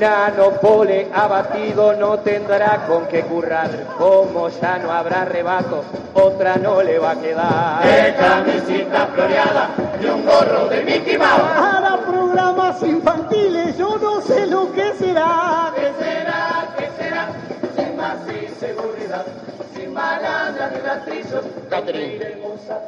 parar? 0.00 0.36
Nano 0.36 0.58
pole 0.60 1.08
abatido 1.12 1.94
no 1.94 2.18
tendrá 2.20 2.86
con 2.86 3.06
qué 3.06 3.22
currar. 3.22 3.70
Como 3.98 4.48
ya 4.48 4.78
no 4.78 4.90
habrá 4.90 5.24
rebato, 5.24 5.84
otra 6.14 6.56
no 6.56 6.82
le 6.82 6.98
va 6.98 7.12
a 7.12 7.20
quedar. 7.20 7.84
De 7.84 8.14
camisita 8.16 9.06
floreada 9.08 9.70
y 10.00 10.06
un 10.06 10.24
gorro 10.24 10.68
de 10.68 10.84
Mickey 10.84 11.18
Mouse. 11.18 11.40
Para 11.40 11.98
programas 11.98 12.82
infantiles, 12.82 13.76
yo 13.76 13.96
no 13.98 14.20
sé 14.22 14.46
lo 14.46 14.72
que 14.72 14.92
será. 14.94 15.72
¿Qué 15.74 15.92
será? 16.02 16.74
¿Qué 16.76 16.88
será? 16.98 17.28
Sin 17.76 17.96
más 17.96 18.16
inseguridad, 18.28 19.26
sin 19.74 19.92
malandra 19.92 20.70
ni 20.70 20.80
rastrillos. 20.80 21.44
Catherine, 21.68 22.42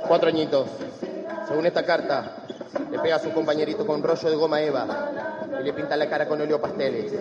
cuatro 0.09 0.29
añitos. 0.29 0.68
Según 1.46 1.66
esta 1.66 1.83
carta, 1.83 2.25
le 2.90 2.98
pega 2.98 3.16
a 3.16 3.18
su 3.18 3.31
compañerito 3.33 3.87
con 3.87 4.03
rollo 4.03 4.31
de 4.31 4.37
goma 4.37 4.61
eva 4.62 4.87
y 5.62 5.66
le 5.66 5.72
pinta 5.72 5.96
la 5.96 6.09
cara 6.09 6.27
con 6.27 6.40
óleo 6.40 6.61
pasteles. 6.61 7.12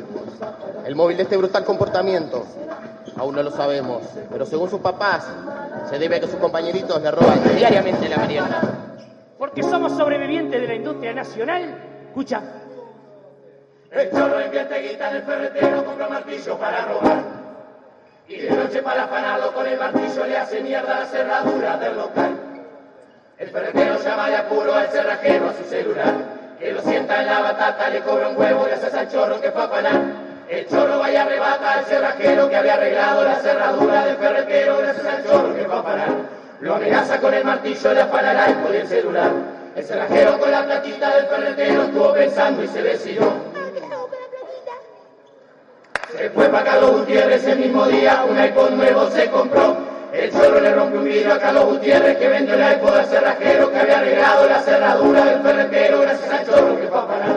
El 0.86 0.96
móvil 0.96 1.18
de 1.18 1.24
este 1.24 1.38
brutal 1.38 1.64
comportamiento, 1.64 2.46
aún 3.18 3.36
no 3.36 3.44
lo 3.44 3.52
sabemos, 3.52 4.02
pero 4.32 4.46
según 4.46 4.70
sus 4.70 4.80
papás, 4.80 5.28
se 5.90 6.00
debe 6.00 6.18
a 6.18 6.20
que 6.20 6.28
sus 6.28 6.38
compañeritos 6.38 7.02
le 7.02 7.12
roban 7.12 7.40
diariamente 7.56 8.10
la 8.10 8.18
merienda. 8.18 8.62
Porque 9.38 9.64
somos 9.64 9.94
sobrevivientes 9.94 10.60
de 10.60 10.68
la 10.68 10.76
industria 10.76 11.14
nacional. 11.14 11.76
Escucha, 12.08 12.42
El 13.92 14.10
chorro 14.12 14.42
invierte 14.42 14.80
guita 14.82 15.10
en 15.10 15.16
el 15.18 15.22
ferretero, 15.24 15.86
compra 15.86 16.10
martillo 16.10 16.58
para 16.58 16.86
robar. 16.86 17.24
Y 18.28 18.38
de 18.38 18.50
noche 18.52 18.82
para 18.82 19.04
afanarlo 19.04 19.54
con 19.54 19.68
el 19.68 19.78
martillo 19.78 20.26
le 20.26 20.38
hace 20.38 20.62
mierda 20.62 21.00
la 21.02 21.06
cerradura 21.06 21.78
del 21.78 21.98
local. 21.98 22.40
El 23.38 23.50
ferretero 23.50 24.02
llama 24.02 24.30
de 24.30 24.36
apuro 24.38 24.74
al 24.74 24.88
cerrajero 24.88 25.50
a 25.50 25.54
su 25.54 25.64
celular. 25.64 26.41
Que 26.62 26.74
lo 26.74 26.82
sienta 26.84 27.22
en 27.22 27.26
la 27.26 27.40
batata, 27.40 27.90
le 27.90 28.02
cobra 28.02 28.30
un 28.30 28.38
huevo 28.40 28.68
y 28.70 28.72
hace 28.72 28.96
al 28.96 29.10
chorro 29.10 29.42
que 29.42 29.48
afanar. 29.48 30.00
El 30.48 30.68
chorro 30.68 31.00
vaya 31.00 31.24
arrebata 31.24 31.74
al 31.74 31.86
cerrajero 31.86 32.48
que 32.50 32.56
había 32.56 32.76
arreglado 32.76 33.24
la 33.24 33.36
cerradura 33.38 34.06
del 34.06 34.18
ferretero 34.18 34.78
gracias 34.78 35.06
al 35.08 35.26
chorro 35.26 35.56
que 35.56 35.64
afanar. 35.64 36.10
Lo 36.60 36.76
amenaza 36.76 37.20
con 37.20 37.34
el 37.34 37.44
martillo, 37.44 37.94
le 37.94 38.02
el 38.02 38.08
iPod 38.08 38.74
y 38.74 38.78
el 38.78 38.88
celular. 38.88 39.32
El 39.76 39.84
cerrajero 39.84 40.38
con 40.38 40.52
la 40.52 40.66
platita 40.66 41.16
del 41.16 41.26
ferretero 41.26 41.82
estuvo 41.82 42.14
pensando 42.14 42.64
y 42.64 42.68
se 42.68 42.84
decidió. 42.84 43.34
Se 46.16 46.30
fue 46.30 46.48
para 46.50 46.64
Carlos 46.64 46.92
Gutiérrez 46.92 47.44
el 47.48 47.58
mismo 47.58 47.88
día, 47.88 48.24
un 48.30 48.40
iPod 48.40 48.70
nuevo 48.70 49.10
se 49.10 49.32
compró. 49.32 49.91
El 50.14 50.30
chorro 50.30 50.60
le 50.60 50.74
rompió 50.74 51.00
un 51.00 51.06
vidrio 51.06 51.34
a 51.34 51.40
Carlos 51.40 51.66
Gutiérrez 51.68 52.18
que 52.18 52.28
vendió 52.28 52.56
el 52.56 52.74
iPod 52.74 52.98
al 52.98 53.06
cerrajero 53.06 53.72
que 53.72 53.80
había 53.80 53.98
arreglado 53.98 54.50
la 54.50 54.60
cerradura 54.60 55.24
del 55.24 55.42
ferretero 55.42 56.02
gracias 56.02 56.30
al 56.30 56.46
chorro 56.46 56.82
que 56.82 56.88
fue 56.88 57.00
a 57.00 57.08
parar. 57.08 57.36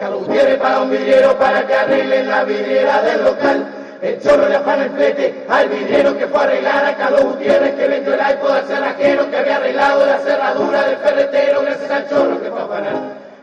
Carlos 0.00 0.26
Gutiérrez 0.26 0.58
para 0.58 0.80
un 0.80 0.90
vidriero 0.90 1.38
para 1.38 1.64
que 1.64 1.74
arreglen 1.74 2.28
la 2.28 2.42
vidriera 2.42 3.02
del 3.02 3.22
local. 3.22 3.66
El 4.02 4.20
chorro 4.20 4.48
le 4.48 4.56
afana 4.56 4.84
el 4.84 4.90
flete 4.90 5.46
al 5.48 5.68
vidriero 5.68 6.18
que 6.18 6.26
fue 6.26 6.40
a 6.40 6.42
arreglar 6.42 6.84
a 6.84 6.96
Carlos 6.96 7.24
Gutiérrez 7.26 7.74
que 7.76 7.86
vendió 7.86 8.14
el 8.14 8.20
iPod 8.20 8.50
al 8.50 8.64
cerrajero 8.66 9.30
que 9.30 9.36
había 9.36 9.56
arreglado 9.56 10.06
la 10.06 10.18
cerradura 10.18 10.82
del 10.82 10.96
ferretero 10.96 11.62
gracias 11.62 11.90
al 11.92 12.08
chorro 12.08 12.42
que 12.42 12.50
fue 12.50 12.60
a 12.60 12.66
parar. 12.66 12.96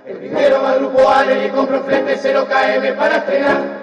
El 0.06 0.17
vidriero 0.17 0.62
va 0.62 0.72
al 0.72 0.80
grupo 0.80 1.10
Ale 1.10 1.46
y 1.46 1.50
compra 1.52 1.78
un 1.78 1.86
flete 1.86 2.17
0KM 2.17 2.96
para 2.98 3.15
estrenar. 3.15 3.83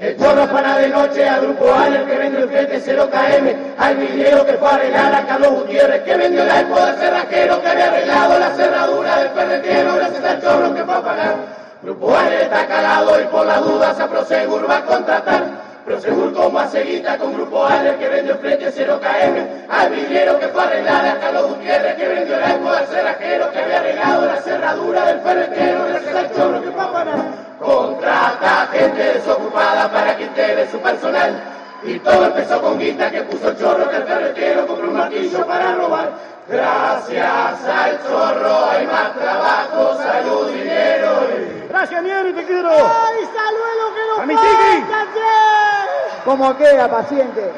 El 0.00 0.16
chorro 0.16 0.44
afana 0.44 0.78
de 0.78 0.88
noche 0.88 1.28
al 1.28 1.42
grupo 1.42 1.74
Ale 1.74 2.06
que 2.06 2.16
vendió 2.16 2.38
el 2.38 2.48
flete 2.48 2.80
0KM 2.80 3.54
al 3.76 3.96
vidriero 3.98 4.46
que 4.46 4.54
fue 4.54 4.68
a 4.68 4.74
arreglar 4.76 5.14
a 5.14 5.26
Carlos 5.26 5.50
Gutiérrez 5.50 6.02
que 6.04 6.16
vendió 6.16 6.42
el 6.42 6.48
iPod 6.48 6.78
al 6.78 6.96
cerrajero 6.96 7.60
que 7.60 7.68
había 7.68 7.88
arreglado 7.88 8.38
la 8.38 8.50
cerradura 8.52 9.16
del 9.18 9.28
ferretero 9.28 9.96
gracias 9.96 10.24
al 10.24 10.40
chorro 10.40 10.74
que 10.74 10.84
fue 10.84 10.94
a 10.94 11.02
pagar. 11.02 11.34
Grupo 11.82 12.16
Ale 12.16 12.44
está 12.44 12.66
calado 12.66 13.20
y 13.20 13.24
por 13.24 13.44
la 13.44 13.58
duda 13.58 13.90
a 13.90 14.08
Prosegur 14.08 14.70
va 14.70 14.78
a 14.78 14.84
contratar. 14.86 15.44
Prosegur 15.84 16.32
como 16.32 16.58
aceguita 16.58 17.18
con 17.18 17.34
Grupo 17.34 17.66
Ale 17.66 17.96
que 17.96 18.08
vendió 18.08 18.32
el 18.32 18.38
flete 18.38 18.72
0KM 18.72 19.66
al 19.68 19.90
vidriero 19.90 20.38
que 20.38 20.48
fue 20.48 20.62
a 20.62 20.64
arreglar 20.64 21.08
a 21.08 21.20
Carlos 21.20 21.48
Gutiérrez 21.48 21.96
que 21.96 22.08
vendió 22.08 22.38
el 22.38 22.50
iPod 22.52 22.74
al 22.74 22.86
cerrajero 22.86 23.52
que 23.52 23.58
había 23.58 23.80
arreglado 23.80 24.24
la 24.24 24.36
cerradura 24.36 25.04
del 25.04 25.20
ferretero 25.20 25.84
gracias 25.88 26.14
al 26.14 26.34
chorro 26.34 26.62
que 26.62 26.70
fue 26.70 26.82
a 26.82 26.90
pagar. 26.90 27.49
Contrata 27.60 28.68
gente 28.72 29.02
desocupada 29.14 29.90
para 29.92 30.16
que 30.16 30.24
integre 30.24 30.70
su 30.70 30.80
personal. 30.80 31.40
Y 31.82 31.98
todo 31.98 32.26
empezó 32.26 32.60
con 32.60 32.78
guita 32.78 33.10
que 33.10 33.22
puso 33.22 33.48
el 33.48 33.58
chorro 33.58 33.88
que 33.90 33.96
el 33.96 34.04
ferretero 34.04 34.66
compró 34.66 34.88
un 34.88 34.96
martillo 34.96 35.46
para 35.46 35.74
robar. 35.74 36.10
Gracias 36.48 37.64
al 37.64 38.02
chorro 38.02 38.64
hay 38.70 38.86
más 38.86 39.14
trabajo, 39.14 39.94
salud, 40.02 40.50
dinero. 40.52 41.28
y- 41.36 41.68
Gracias, 41.68 42.02
Nieri, 42.02 42.32
te 42.32 42.44
quiero. 42.44 42.70
¡Ay, 42.70 43.24
saludo 43.24 43.94
que 43.94 44.06
nos 44.10 44.18
A 44.20 44.26
mi 44.26 44.34
che! 44.34 46.24
Como 46.24 46.56
queda, 46.56 46.88
paciente. 46.88 47.52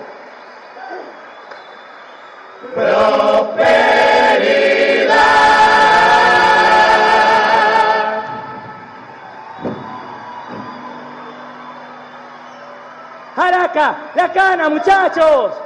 ¡Araca! 13.36 14.12
¡La 14.14 14.32
cana, 14.32 14.68
muchachos! 14.68 15.61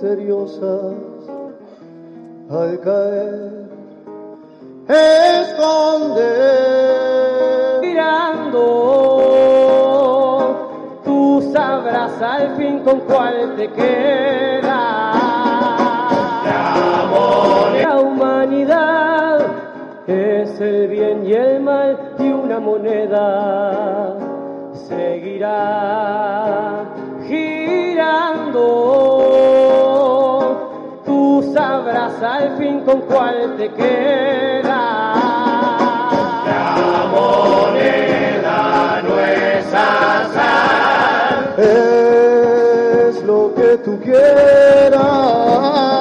Misteriosas 0.00 0.94
al 2.50 2.80
caer. 2.80 3.68
Esconde. 4.88 6.32
Mirando, 7.82 8.58
tú 11.04 11.52
sabrás 11.52 12.22
al 12.22 12.56
fin 12.56 12.78
con 12.80 13.00
cuál 13.00 13.56
te 13.56 13.68
queda. 13.72 15.12
La 17.82 18.00
humanidad 18.00 19.46
es 20.06 20.60
el 20.60 20.88
bien 20.88 21.26
y 21.26 21.32
el 21.34 21.60
mal 21.60 22.14
y 22.18 22.32
una 22.32 22.58
moneda 22.58 24.16
seguirá 24.88 25.64
girando. 27.28 29.09
Sabrás 31.54 32.22
al 32.22 32.56
fin 32.56 32.80
con 32.80 33.00
cuál 33.02 33.56
te 33.56 33.68
queda. 33.70 35.14
La 36.46 37.06
moneda 37.12 39.02
no 39.02 39.20
es. 39.20 39.66
Es 41.58 43.22
lo 43.24 43.52
que 43.54 43.76
tú 43.84 44.00
quieras. 44.00 45.99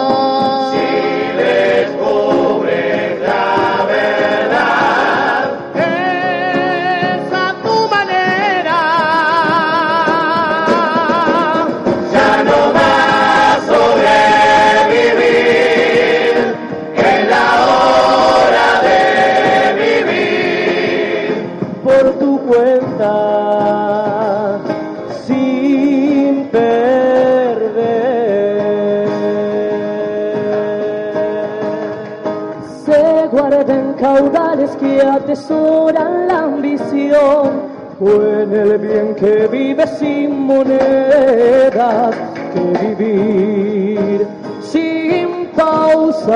Atesoran 35.30 36.28
la 36.28 36.40
ambición. 36.40 37.70
Fue 38.00 38.44
en 38.44 38.54
el 38.54 38.78
bien 38.80 39.16
que 39.16 39.48
vive 39.48 39.86
sin 40.00 40.40
monedas 40.48 42.16
que 42.54 42.96
vivir 42.96 44.28
sin 44.62 45.52
pausas 45.56 46.34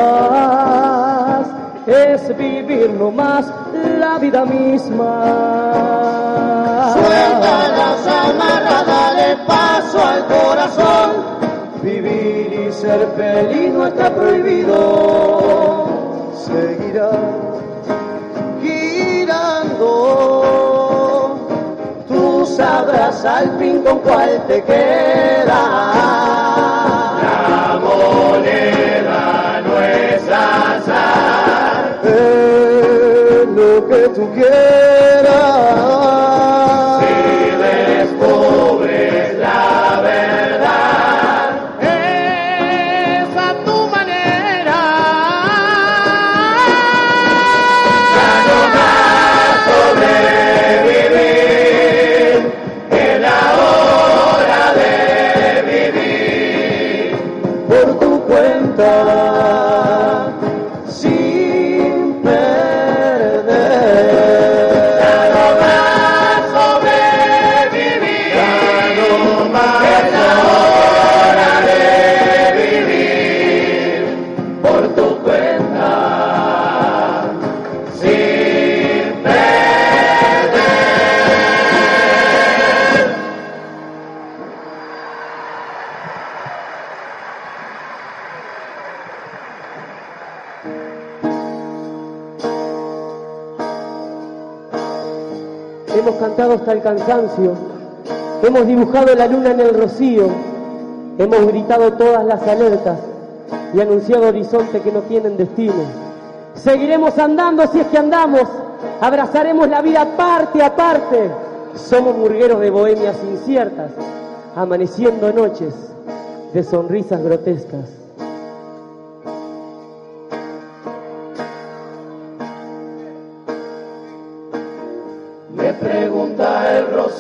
es 1.87 2.37
vivir 2.37 2.91
nomás 2.91 3.45
la 3.99 4.19
vida 4.19 4.45
misma. 4.45 5.23
Suelta 6.93 7.69
las 7.79 8.07
amarras, 8.07 8.85
dale 8.85 9.37
paso 9.47 10.05
al 10.05 10.25
corazón. 10.27 11.11
Vivir 11.81 12.67
y 12.67 12.71
ser 12.71 13.07
feliz 13.17 13.73
no 13.73 13.87
está 13.87 14.13
prohibido. 14.13 15.87
Seguirá 16.45 17.52
sabrás 22.55 23.25
al 23.25 23.57
fin 23.57 23.81
con 23.83 23.99
cuál 23.99 24.41
te 24.47 24.63
queda. 24.63 25.61
La 27.23 27.79
moneda 27.81 29.61
no 29.65 29.81
es 29.81 30.23
azar. 30.23 31.99
Es 32.03 33.47
lo 33.47 33.87
que 33.87 34.09
tú 34.09 34.31
quieras. 34.33 34.82
Cansancio, 96.83 97.53
hemos 98.43 98.67
dibujado 98.67 99.15
la 99.15 99.27
luna 99.27 99.51
en 99.51 99.59
el 99.61 99.73
rocío, 99.73 100.27
hemos 101.17 101.47
gritado 101.47 101.93
todas 101.93 102.25
las 102.25 102.41
alertas 102.47 102.99
y 103.73 103.81
anunciado 103.81 104.27
horizontes 104.27 104.81
que 104.81 104.91
no 104.91 104.99
tienen 105.01 105.37
destino. 105.37 105.73
Seguiremos 106.55 107.17
andando 107.17 107.65
si 107.67 107.79
es 107.79 107.87
que 107.87 107.97
andamos, 107.97 108.43
abrazaremos 109.01 109.67
la 109.69 109.81
vida 109.81 110.05
parte 110.15 110.61
a 110.61 110.75
parte. 110.75 111.31
Somos 111.75 112.15
murgueros 112.15 112.59
de 112.59 112.69
bohemias 112.69 113.15
inciertas, 113.23 113.91
amaneciendo 114.55 115.31
noches 115.33 115.73
de 116.53 116.63
sonrisas 116.63 117.23
grotescas. 117.23 118.02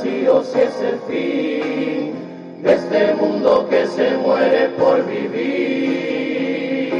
Si 0.03 0.25
es 0.59 0.81
el 0.81 0.99
fin 1.07 2.13
de 2.61 2.73
este 2.73 3.13
mundo 3.15 3.67
que 3.69 3.87
se 3.87 4.11
muere 4.17 4.67
por 4.77 5.05
vivir, 5.05 6.91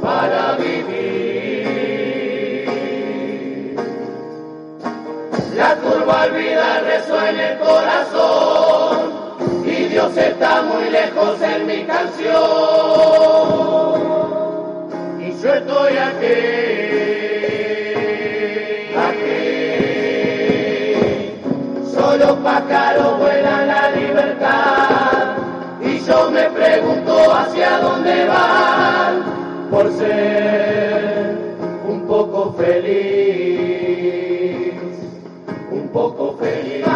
para 0.00 0.56
vivir. 0.56 0.86
La 5.56 5.74
curva 5.76 6.26
olvida 6.26 6.80
resuena 6.80 7.50
el 7.50 7.58
corazón 7.58 9.12
y 9.66 9.88
Dios 9.88 10.16
está 10.16 10.62
muy 10.62 10.90
lejos 10.90 11.42
en 11.42 11.66
mi 11.66 11.82
canción 11.84 12.36
y 15.20 15.42
yo 15.42 15.54
estoy 15.54 15.96
aquí. 15.96 17.05
Solo 22.18 22.36
pájaros 22.36 23.18
vuelan 23.18 23.66
la 23.66 23.90
libertad. 23.90 25.36
Y 25.82 25.98
yo 25.98 26.30
me 26.30 26.44
pregunto 26.44 27.30
hacia 27.30 27.78
dónde 27.78 28.24
van 28.24 29.22
por 29.70 29.92
ser 29.92 31.36
un 31.86 32.06
poco 32.06 32.54
feliz, 32.54 33.92
un 35.70 35.88
poco 35.92 36.38
feliz. 36.38 36.86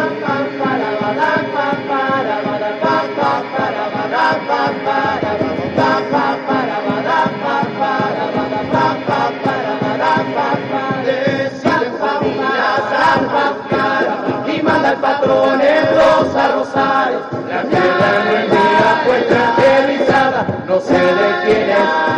En 15.03 15.87
Rosa 15.95 16.51
Rosales. 16.53 17.21
La 17.49 17.63
tierra 17.63 18.23
no 18.23 18.31
es 18.37 18.49
mía, 18.49 19.01
fue 19.03 19.21
tranquilizada, 19.21 20.45
no 20.67 20.79
sé 20.79 20.93
de 20.93 21.29
quién 21.43 21.69
es, 21.69 21.77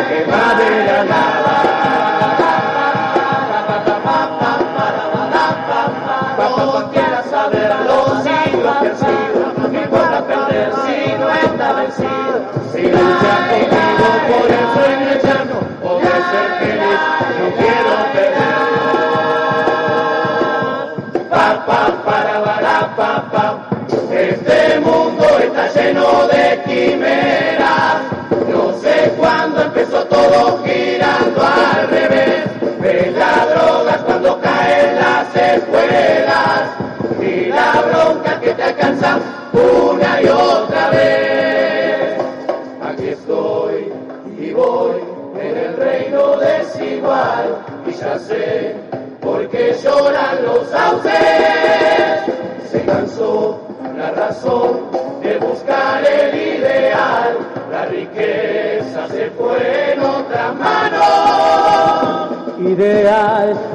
que 0.09 0.25
va 0.29 0.53
de 0.55 0.85
la 0.85 1.03
nada. 1.05 1.53
Cuando 6.35 6.91
quiera 6.91 7.23
saber 7.23 7.73
los 7.85 8.23
siglos 8.23 8.77
que 8.81 8.87
han 8.89 8.97
sido, 8.97 9.53
no 9.57 9.79
importa 9.79 10.25
perder 10.25 10.73
si 10.85 11.13
no 11.13 11.29
está 11.29 11.73
vencido. 11.73 12.35
Si 12.73 12.81
lucha 12.81 13.33
conmigo 13.49 14.07
por 14.27 14.51
el 14.51 14.65
sueño 14.73 15.62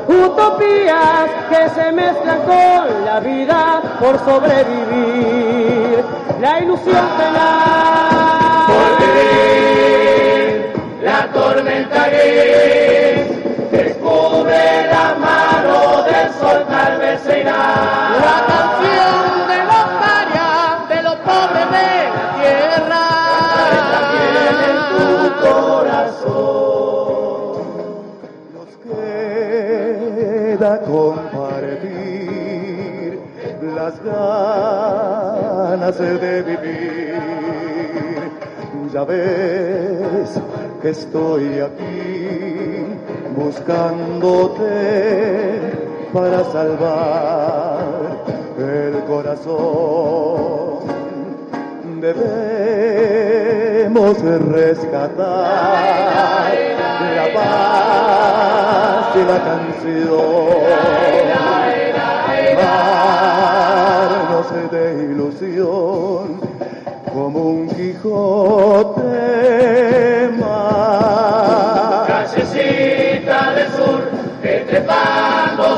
Utopías 0.06 1.28
que 1.50 1.68
se 1.70 1.90
mezclan 1.90 2.38
con 2.42 3.04
la 3.04 3.18
vida 3.20 3.82
por 3.98 4.16
sobrevivir. 4.20 6.04
La 6.40 6.60
ilusión 6.60 7.04
tenaz. 7.18 8.66
Por 8.68 8.98
vivir 9.00 10.72
la 11.02 11.26
tormenta 11.32 12.08
queda 30.58 30.80
compartir 30.80 32.40
las 33.74 34.02
ganas 34.02 35.98
de 35.98 36.42
vivir. 36.42 37.18
Ya 38.92 39.04
ves 39.04 40.40
que 40.82 40.90
estoy 40.90 41.60
aquí 41.60 42.86
buscándote 43.36 44.64
para 46.12 46.44
salvar 46.44 47.78
el 48.58 49.04
corazón. 49.04 50.18
Debemos 53.88 54.20
rescatar 54.20 55.16
la 57.16 57.26
paz 57.34 59.16
y 59.16 59.18
la 59.24 59.38
canción. 59.42 60.58
Armarnos 63.88 64.48
de 64.70 64.84
ilusión 65.10 66.24
como 67.14 67.38
un 67.40 67.68
Quijote 67.68 69.06
más. 70.38 72.08
Callecita 72.08 73.38
del 73.54 73.70
sur, 73.70 74.02
que 74.42 74.66
trepando 74.68 75.77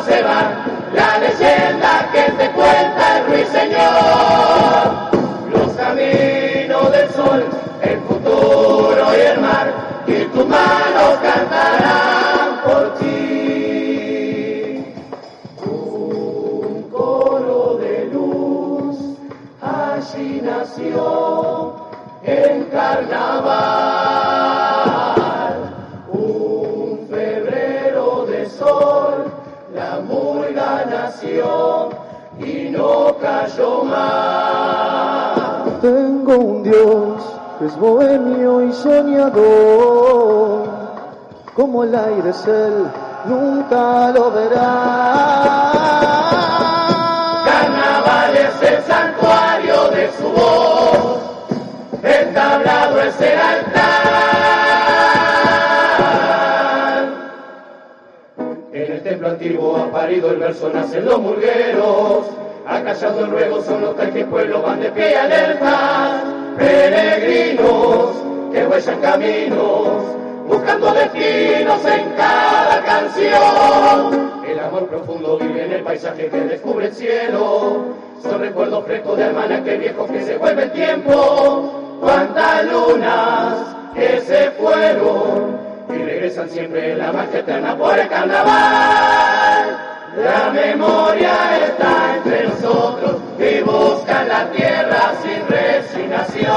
es 37.71 37.77
bohemio 37.79 38.63
y 38.63 38.73
soñador, 38.73 40.69
como 41.55 41.85
el 41.85 41.95
aire 41.95 42.31
es 42.31 42.47
él, 42.47 42.91
nunca 43.27 44.11
lo 44.11 44.33
verá. 44.33 45.73
Carnaval 47.45 48.37
es 48.37 48.63
el 48.71 48.83
santuario 48.83 49.89
de 49.91 50.11
su 50.19 50.29
voz, 50.31 51.21
el 52.03 52.35
tablado 52.35 53.01
es 53.03 53.21
el 53.21 53.39
altar. 53.39 53.91
En 58.73 58.93
el 58.93 59.03
templo 59.03 59.29
antiguo 59.29 59.77
ha 59.77 59.93
parido 59.93 60.31
el 60.31 60.39
verso, 60.39 60.71
nacen 60.71 61.05
los 61.05 61.21
murgueros, 61.21 62.25
acallando 62.67 63.27
el 63.27 63.31
ruego 63.31 63.63
son 63.63 63.83
los 63.83 63.95
que 63.95 64.25
pueblos 64.25 64.61
van 64.63 64.81
de 64.81 64.91
pie 64.91 65.17
alertas, 65.17 66.40
peregrinos 66.57 68.17
que 68.53 68.67
huellan 68.67 69.01
caminos, 69.01 70.03
buscando 70.47 70.93
destinos 70.93 71.85
en 71.85 72.11
cada 72.17 72.83
canción. 72.85 74.31
El 74.47 74.59
amor 74.59 74.89
profundo 74.89 75.39
vive 75.39 75.65
en 75.65 75.73
el 75.73 75.83
paisaje 75.83 76.29
que 76.29 76.41
descubre 76.41 76.87
el 76.87 76.95
cielo. 76.95 77.85
Son 78.23 78.41
recuerdos 78.41 78.85
frescos 78.85 79.17
de 79.17 79.25
hermanas 79.25 79.61
que 79.61 79.77
viejos 79.77 80.11
que 80.11 80.23
se 80.25 80.37
vuelve 80.37 80.65
el 80.65 80.73
tiempo. 80.73 81.99
Cuántas 82.01 82.65
lunas 82.65 83.77
que 83.95 84.21
se 84.21 84.51
fueron 84.53 85.59
y 85.89 85.99
regresan 85.99 86.49
siempre 86.49 86.93
en 86.93 86.99
la 86.99 87.13
magia 87.13 87.41
eterna 87.41 87.77
por 87.77 87.99
el 87.99 88.09
carnaval. 88.09 89.79
La 90.17 90.51
memoria 90.53 91.67
está 91.67 92.17
entre 92.17 92.49
nosotros 92.49 93.20
y 93.41 93.63
busca 93.63 94.23
la 94.25 94.51
tierra 94.51 95.15
sin 95.23 95.47
resignación. 95.49 96.53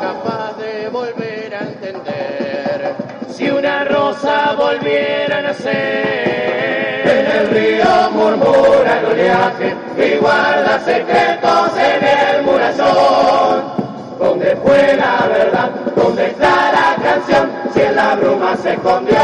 capaz 0.00 0.56
de 0.56 0.88
volver 0.88 1.54
a 1.54 1.60
entender 1.60 2.94
Si 3.28 3.50
una 3.50 3.84
rosa 3.84 4.54
volviera 4.56 5.38
a 5.38 5.42
nacer 5.42 7.02
En 7.06 7.26
el 7.38 7.50
río 7.50 8.10
murmura 8.12 9.00
el 9.00 9.04
oleaje 9.04 9.76
Y 9.98 10.16
guarda 10.16 10.80
secretos 10.80 11.70
en 11.76 12.04
el 12.04 12.42
murallón 12.44 13.74
¿Dónde 14.18 14.56
fue 14.56 14.96
la 14.96 15.26
verdad? 15.26 15.70
¿Dónde 15.94 16.26
está 16.26 16.72
la 16.72 17.02
canción? 17.02 17.52
Si 17.74 17.80
en 17.82 17.96
la 17.96 18.14
bruma 18.14 18.56
se 18.56 18.72
escondió 18.72 19.18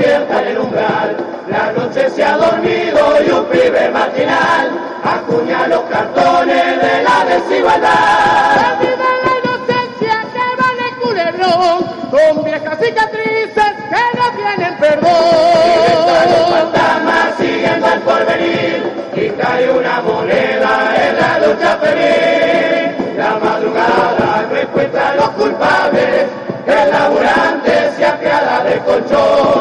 despierta 0.00 0.42
en 0.42 0.48
el 0.48 0.58
umbral 0.58 1.16
La 1.48 1.72
noche 1.72 2.10
se 2.10 2.24
ha 2.24 2.36
dormido 2.36 2.98
y 3.26 3.30
un 3.30 3.44
pibe 3.46 3.88
marginal 3.90 4.70
Acuña 5.04 5.66
los 5.68 5.80
cartones 5.82 6.80
de 6.80 7.02
la 7.02 7.24
desigualdad 7.24 8.80
la 8.80 9.32
inocencia 9.42 10.26
que 10.32 10.44
vale 10.62 10.86
culebrón, 11.02 11.78
con 12.10 12.44
viejas 12.44 12.78
cicatrices 12.78 13.72
que 13.90 14.18
no 14.18 14.26
tienen 14.36 14.72
Están 14.72 14.90
los 14.90 15.00
perdón. 15.00 16.52
fantasmas 16.52 17.28
siguiendo 17.38 17.86
el 17.86 18.00
porvenir 18.00 18.92
y 19.14 19.28
cae 19.30 19.70
una 19.70 20.00
moneda 20.02 20.72
en 20.96 21.16
la 21.16 21.46
lucha 21.46 21.76
feliz. 21.78 23.16
La 23.16 23.36
madrugada 23.36 24.46
no 24.50 24.56
encuentra 24.56 25.10
a 25.10 25.14
los 25.16 25.28
culpables, 25.30 26.26
el 26.66 26.90
laburante 26.90 27.90
se 27.96 28.06
apiada 28.06 28.64
del 28.64 28.78
colchón. 28.80 29.59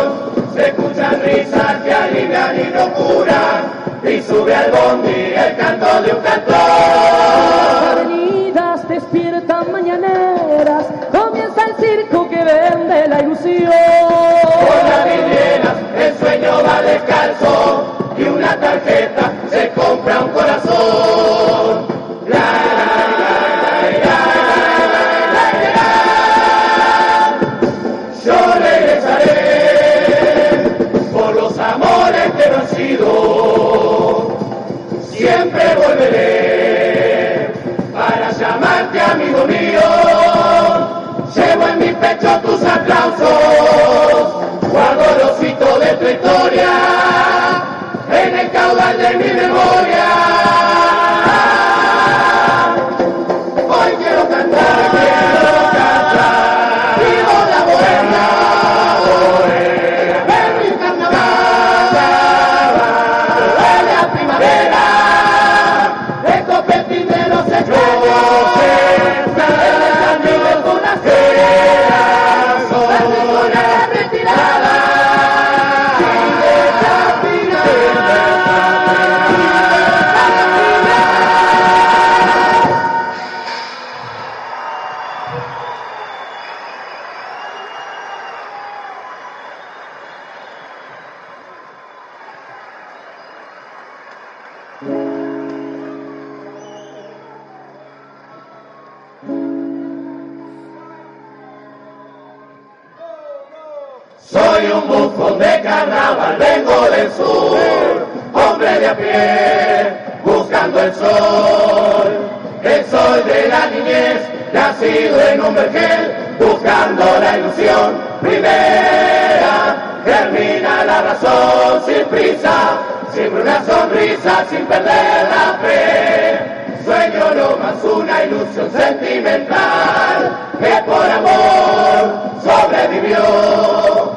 Nacido 114.53 115.21
en 115.29 115.41
un 115.41 115.55
vergel, 115.55 116.15
buscando 116.39 117.05
la 117.19 117.37
ilusión 117.37 118.01
primera. 118.21 120.01
Termina 120.05 120.85
la 120.85 121.01
razón 121.01 121.83
sin 121.85 122.05
prisa, 122.05 122.77
siempre 123.13 123.41
una 123.41 123.63
sonrisa 123.65 124.45
sin 124.49 124.65
perder 124.65 125.27
la 125.29 125.57
fe. 125.61 126.39
Sueño 126.85 127.35
no 127.35 127.57
más 127.57 127.83
una 127.83 128.23
ilusión 128.23 128.71
sentimental 128.71 130.37
que 130.59 130.83
por 130.85 131.05
amor 131.05 132.31
sobrevivió. 132.43 134.13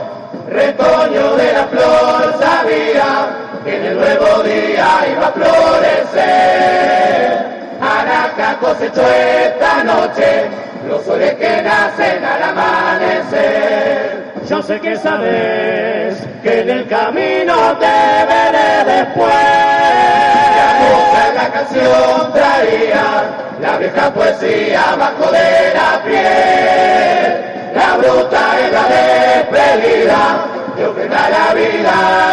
Retoño 0.48 1.36
de 1.36 1.52
la 1.52 1.64
flor 1.66 2.34
sabía 2.38 3.28
que 3.64 3.76
en 3.76 3.84
el 3.86 3.96
nuevo 3.96 4.42
día 4.42 5.06
iba 5.10 5.26
a 5.26 5.32
florecer. 5.32 6.72
Araca 7.82 8.58
cosechó 8.60 9.02
esta 9.02 9.82
noche 9.82 10.48
los 10.88 11.04
soles 11.04 11.34
que 11.34 11.62
nacen 11.62 12.24
al 12.24 12.42
amanecer. 12.44 14.22
Yo 14.48 14.62
sé 14.62 14.80
que 14.80 14.96
sabes 14.96 16.16
que 16.44 16.60
en 16.60 16.70
el 16.70 16.86
camino 16.86 17.76
te 17.78 17.86
veré 17.86 18.84
después. 18.86 19.34
La 20.56 21.32
la 21.34 21.48
canción 21.50 22.32
traía 22.32 23.24
la 23.60 23.76
vieja 23.78 24.14
poesía 24.14 24.94
bajo 24.96 25.32
de 25.32 25.74
la 25.74 26.02
piel. 26.04 27.74
La 27.74 27.96
bruta 27.96 28.42
y 28.60 28.70
la 28.70 28.84
despedida 28.94 30.46
te 30.76 30.86
ofrenda 30.86 31.30
la 31.30 31.54
vida. 31.54 32.32